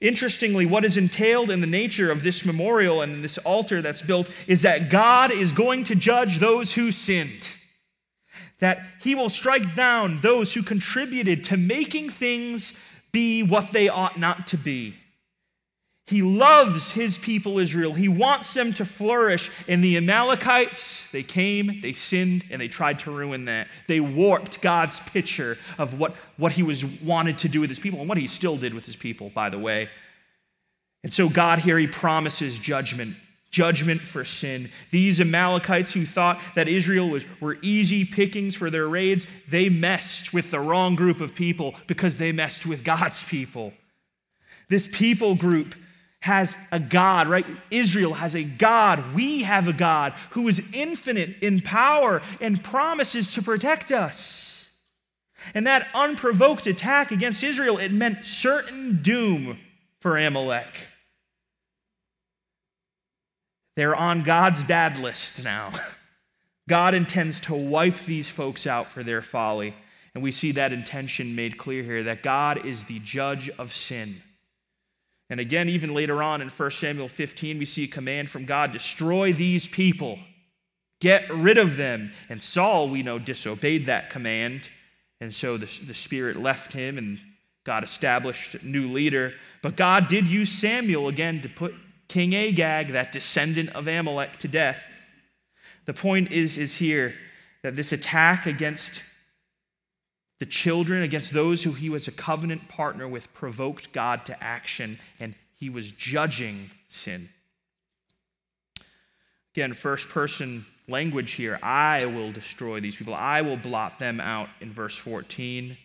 [0.00, 4.28] Interestingly, what is entailed in the nature of this memorial and this altar that's built
[4.48, 7.48] is that God is going to judge those who sinned.
[8.58, 12.74] That he will strike down those who contributed to making things
[13.12, 14.96] be what they ought not to be.
[16.06, 17.92] He loves his people Israel.
[17.92, 19.50] He wants them to flourish.
[19.66, 23.66] And the Amalekites, they came, they sinned, and they tried to ruin that.
[23.88, 27.98] They warped God's picture of what, what he was wanted to do with his people
[27.98, 29.88] and what he still did with his people, by the way.
[31.02, 33.16] And so God here, he promises judgment.
[33.50, 34.70] Judgment for sin.
[34.90, 40.32] These Amalekites who thought that Israel was, were easy pickings for their raids, they messed
[40.32, 43.72] with the wrong group of people because they messed with God's people.
[44.68, 45.74] This people group
[46.26, 47.46] has a God, right?
[47.70, 49.14] Israel has a God.
[49.14, 54.68] We have a God who is infinite in power and promises to protect us.
[55.54, 59.58] And that unprovoked attack against Israel, it meant certain doom
[60.00, 60.88] for Amalek.
[63.76, 65.70] They're on God's bad list now.
[66.68, 69.74] God intends to wipe these folks out for their folly.
[70.14, 74.22] And we see that intention made clear here that God is the judge of sin.
[75.28, 78.70] And again, even later on in 1 Samuel 15, we see a command from God
[78.72, 80.18] destroy these people,
[81.00, 82.12] get rid of them.
[82.28, 84.70] And Saul, we know, disobeyed that command.
[85.20, 87.18] And so the, the Spirit left him, and
[87.64, 89.34] God established a new leader.
[89.62, 91.74] But God did use Samuel again to put
[92.08, 94.82] King Agag, that descendant of Amalek, to death.
[95.86, 97.14] The point is, is here
[97.62, 99.02] that this attack against
[100.38, 104.98] the children, against those who he was a covenant partner with, provoked God to action,
[105.18, 107.30] and he was judging sin.
[109.54, 114.48] Again, first person language here I will destroy these people, I will blot them out
[114.60, 115.76] in verse 14.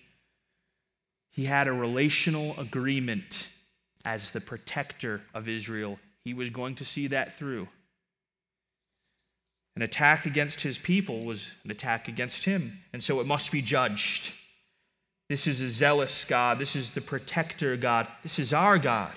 [1.32, 3.48] He had a relational agreement
[4.04, 5.98] as the protector of Israel.
[6.26, 7.70] He was going to see that through.
[9.78, 13.62] An attack against his people was an attack against him, and so it must be
[13.62, 14.34] judged.
[15.32, 16.60] This is a zealous God.
[16.60, 18.06] This is the protector God.
[18.22, 19.14] This is our God.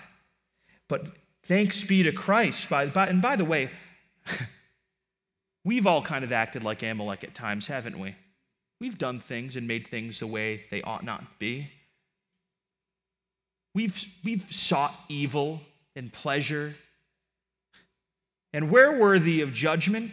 [0.87, 1.09] But
[1.43, 2.71] thanks be to Christ.
[2.71, 3.69] By, by, and by the way,
[5.65, 8.15] we've all kind of acted like Amalek at times, haven't we?
[8.81, 11.69] We've done things and made things the way they ought not be.
[13.75, 15.63] We've, we've sought evil
[15.97, 16.77] and pleasure.
[18.53, 20.13] And we're worthy of judgment.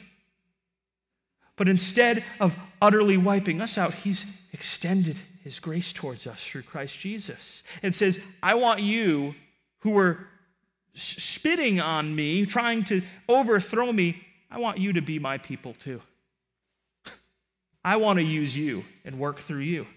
[1.57, 6.99] But instead of utterly wiping us out, He's extended his grace towards us through Christ
[6.99, 7.63] Jesus.
[7.81, 9.35] It says, I want you
[9.79, 10.27] who are
[10.93, 16.01] spitting on me, trying to overthrow me, I want you to be my people too.
[17.83, 19.87] I want to use you and work through you.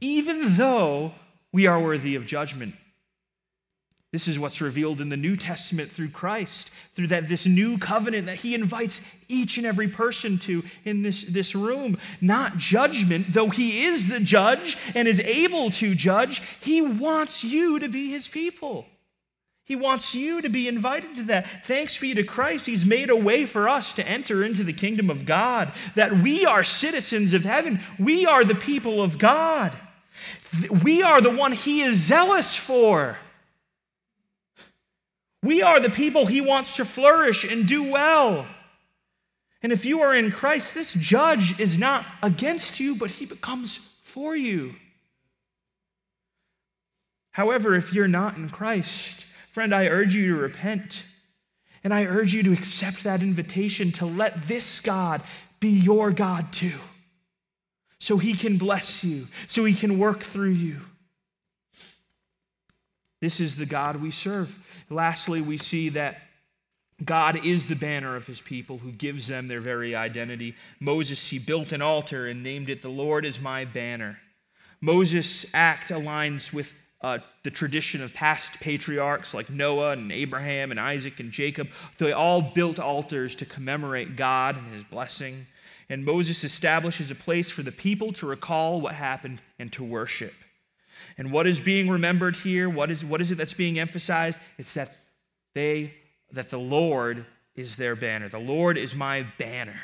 [0.00, 1.12] Even though
[1.52, 2.74] we are worthy of judgment,
[4.14, 8.26] this is what's revealed in the New Testament through Christ, through that this new covenant
[8.26, 11.98] that he invites each and every person to in this, this room.
[12.20, 17.80] Not judgment, though he is the judge and is able to judge, he wants you
[17.80, 18.86] to be his people.
[19.64, 21.66] He wants you to be invited to that.
[21.66, 25.10] Thanks be to Christ, He's made a way for us to enter into the kingdom
[25.10, 27.80] of God, that we are citizens of heaven.
[27.98, 29.76] We are the people of God.
[30.84, 33.18] We are the one He is zealous for.
[35.44, 38.46] We are the people he wants to flourish and do well.
[39.62, 43.76] And if you are in Christ, this judge is not against you, but he becomes
[44.02, 44.74] for you.
[47.32, 51.04] However, if you're not in Christ, friend, I urge you to repent.
[51.82, 55.20] And I urge you to accept that invitation to let this God
[55.60, 56.78] be your God too.
[57.98, 60.80] So he can bless you, so he can work through you.
[63.24, 64.54] This is the God we serve.
[64.90, 66.20] Lastly, we see that
[67.02, 70.54] God is the banner of his people who gives them their very identity.
[70.78, 74.18] Moses, he built an altar and named it, The Lord is my banner.
[74.82, 80.78] Moses' act aligns with uh, the tradition of past patriarchs like Noah and Abraham and
[80.78, 81.68] Isaac and Jacob.
[81.96, 85.46] They all built altars to commemorate God and his blessing.
[85.88, 90.34] And Moses establishes a place for the people to recall what happened and to worship.
[91.18, 92.68] And what is being remembered here?
[92.68, 94.38] What is, what is it that's being emphasized?
[94.58, 94.94] It's that
[95.54, 95.94] they
[96.32, 97.24] that the Lord
[97.54, 98.28] is their banner.
[98.28, 99.80] The Lord is my banner.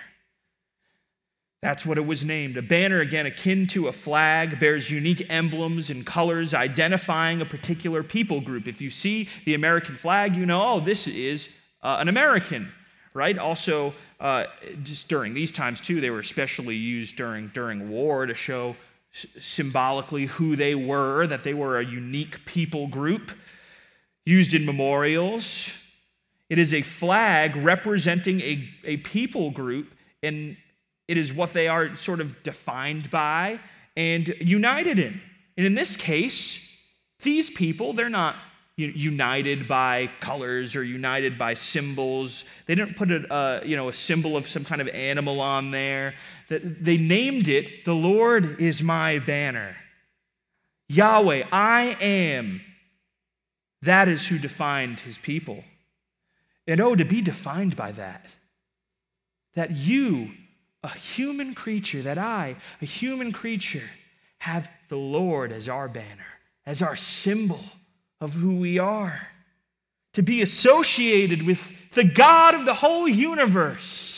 [1.62, 2.56] That's what it was named.
[2.56, 8.02] A banner, again, akin to a flag, bears unique emblems and colors identifying a particular
[8.02, 8.66] people group.
[8.66, 11.50] If you see the American flag, you know, oh, this is
[11.82, 12.72] uh, an American,
[13.12, 13.36] right?
[13.38, 14.46] Also, uh,
[14.82, 18.74] just during these times, too, they were especially used during, during war to show
[19.12, 23.32] symbolically who they were, that they were a unique people group,
[24.24, 25.72] used in memorials.
[26.48, 29.92] It is a flag representing a, a people group,
[30.22, 30.56] and
[31.08, 33.60] it is what they are sort of defined by
[33.96, 35.20] and united in.
[35.56, 36.74] And in this case,
[37.22, 38.36] these people, they're not
[38.76, 42.44] united by colors or united by symbols.
[42.66, 45.70] They didn't put a, uh, you know, a symbol of some kind of animal on
[45.70, 46.14] there.
[46.50, 49.76] They named it, The Lord is my banner.
[50.88, 52.60] Yahweh, I am.
[53.82, 55.62] That is who defined his people.
[56.66, 58.26] And oh, to be defined by that,
[59.54, 60.32] that you
[60.82, 63.88] a human creature, that I, a human creature,
[64.38, 67.60] have the Lord as our banner, as our symbol
[68.20, 69.28] of who we are.
[70.14, 74.09] To be associated with the God of the whole universe,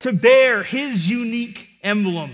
[0.00, 2.32] to bear his unique emblem.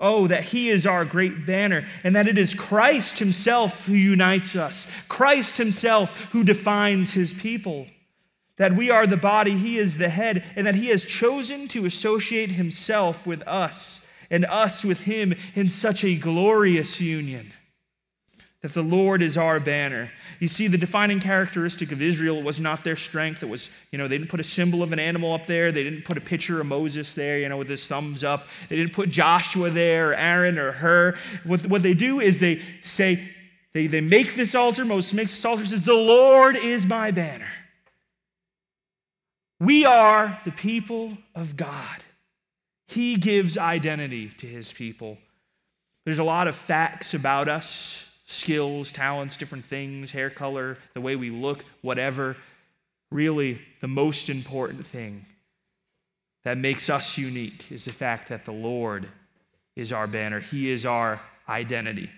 [0.00, 4.54] Oh, that He is our great banner, and that it is Christ Himself who unites
[4.54, 7.88] us, Christ Himself who defines His people
[8.58, 11.86] that we are the body, He is the head, and that He has chosen to
[11.86, 17.52] associate Himself with us and us with Him in such a glorious union.
[18.62, 20.10] That the Lord is our banner.
[20.40, 23.44] You see, the defining characteristic of Israel was not their strength.
[23.44, 25.70] It was, you know, they didn't put a symbol of an animal up there.
[25.70, 28.48] They didn't put a picture of Moses there, you know, with his thumbs up.
[28.68, 31.16] They didn't put Joshua there, or Aaron, or Hur.
[31.44, 33.22] What, what they do is they say,
[33.74, 34.84] they, they make this altar.
[34.84, 37.46] Moses makes this altar, says, The Lord is my banner.
[39.60, 42.02] We are the people of God.
[42.88, 45.16] He gives identity to his people.
[46.04, 51.16] There's a lot of facts about us skills, talents, different things, hair color, the way
[51.16, 52.36] we look, whatever.
[53.10, 55.24] Really, the most important thing
[56.44, 59.08] that makes us unique is the fact that the Lord
[59.76, 60.40] is our banner.
[60.40, 62.10] He is our identity,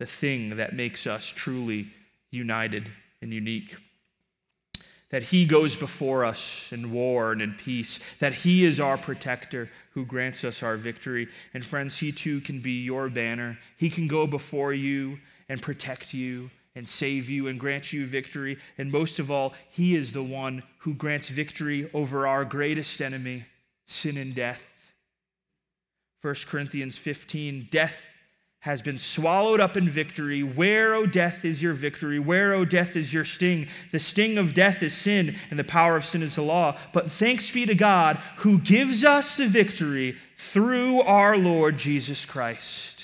[0.00, 1.88] the thing that makes us truly
[2.32, 2.90] united
[3.20, 3.76] and unique
[5.12, 9.70] that He goes before us in war and in peace, that He is our protector
[9.90, 11.28] who grants us our victory.
[11.54, 13.58] And friends, He too can be your banner.
[13.76, 18.58] He can go before you and protect you and save you and grant you victory.
[18.78, 23.44] And most of all, He is the one who grants victory over our greatest enemy,
[23.86, 24.62] sin and death.
[26.22, 28.12] 1 Corinthians 15 Death
[28.60, 30.40] has been swallowed up in victory.
[30.40, 32.20] Where, O death, is your victory?
[32.20, 33.66] Where, O death, is your sting?
[33.90, 36.78] The sting of death is sin, and the power of sin is the law.
[36.92, 43.01] But thanks be to God who gives us the victory through our Lord Jesus Christ.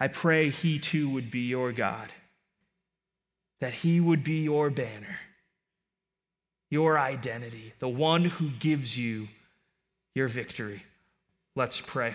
[0.00, 2.10] I pray he too would be your God,
[3.60, 5.18] that he would be your banner,
[6.70, 9.28] your identity, the one who gives you
[10.14, 10.82] your victory.
[11.54, 12.14] Let's pray.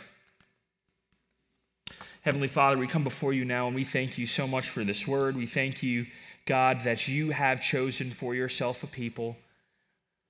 [2.22, 5.08] Heavenly Father, we come before you now and we thank you so much for this
[5.08, 5.36] word.
[5.36, 6.08] We thank you,
[6.48, 9.38] God, that you have chosen for yourself a people.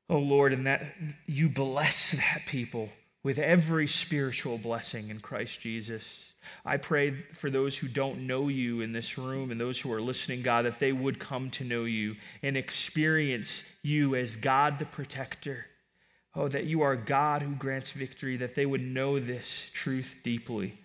[0.10, 0.94] Oh Lord, and that
[1.26, 2.90] you bless that people
[3.24, 6.34] with every spiritual blessing in Christ Jesus.
[6.66, 10.02] I pray for those who don't know you in this room and those who are
[10.02, 14.86] listening, God, that they would come to know you and experience you as God the
[14.86, 15.66] protector.
[16.36, 20.78] Oh, that you are God who grants victory, that they would know this truth deeply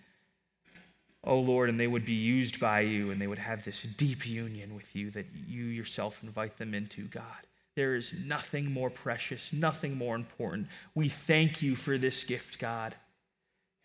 [1.23, 4.27] oh Lord, and they would be used by you and they would have this deep
[4.27, 7.25] union with you that you yourself invite them into, God.
[7.75, 10.67] There is nothing more precious, nothing more important.
[10.93, 12.95] We thank you for this gift, God.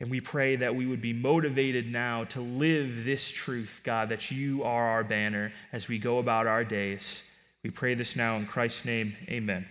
[0.01, 4.31] And we pray that we would be motivated now to live this truth, God, that
[4.31, 7.23] you are our banner as we go about our days.
[7.63, 9.17] We pray this now in Christ's name.
[9.29, 9.67] Amen.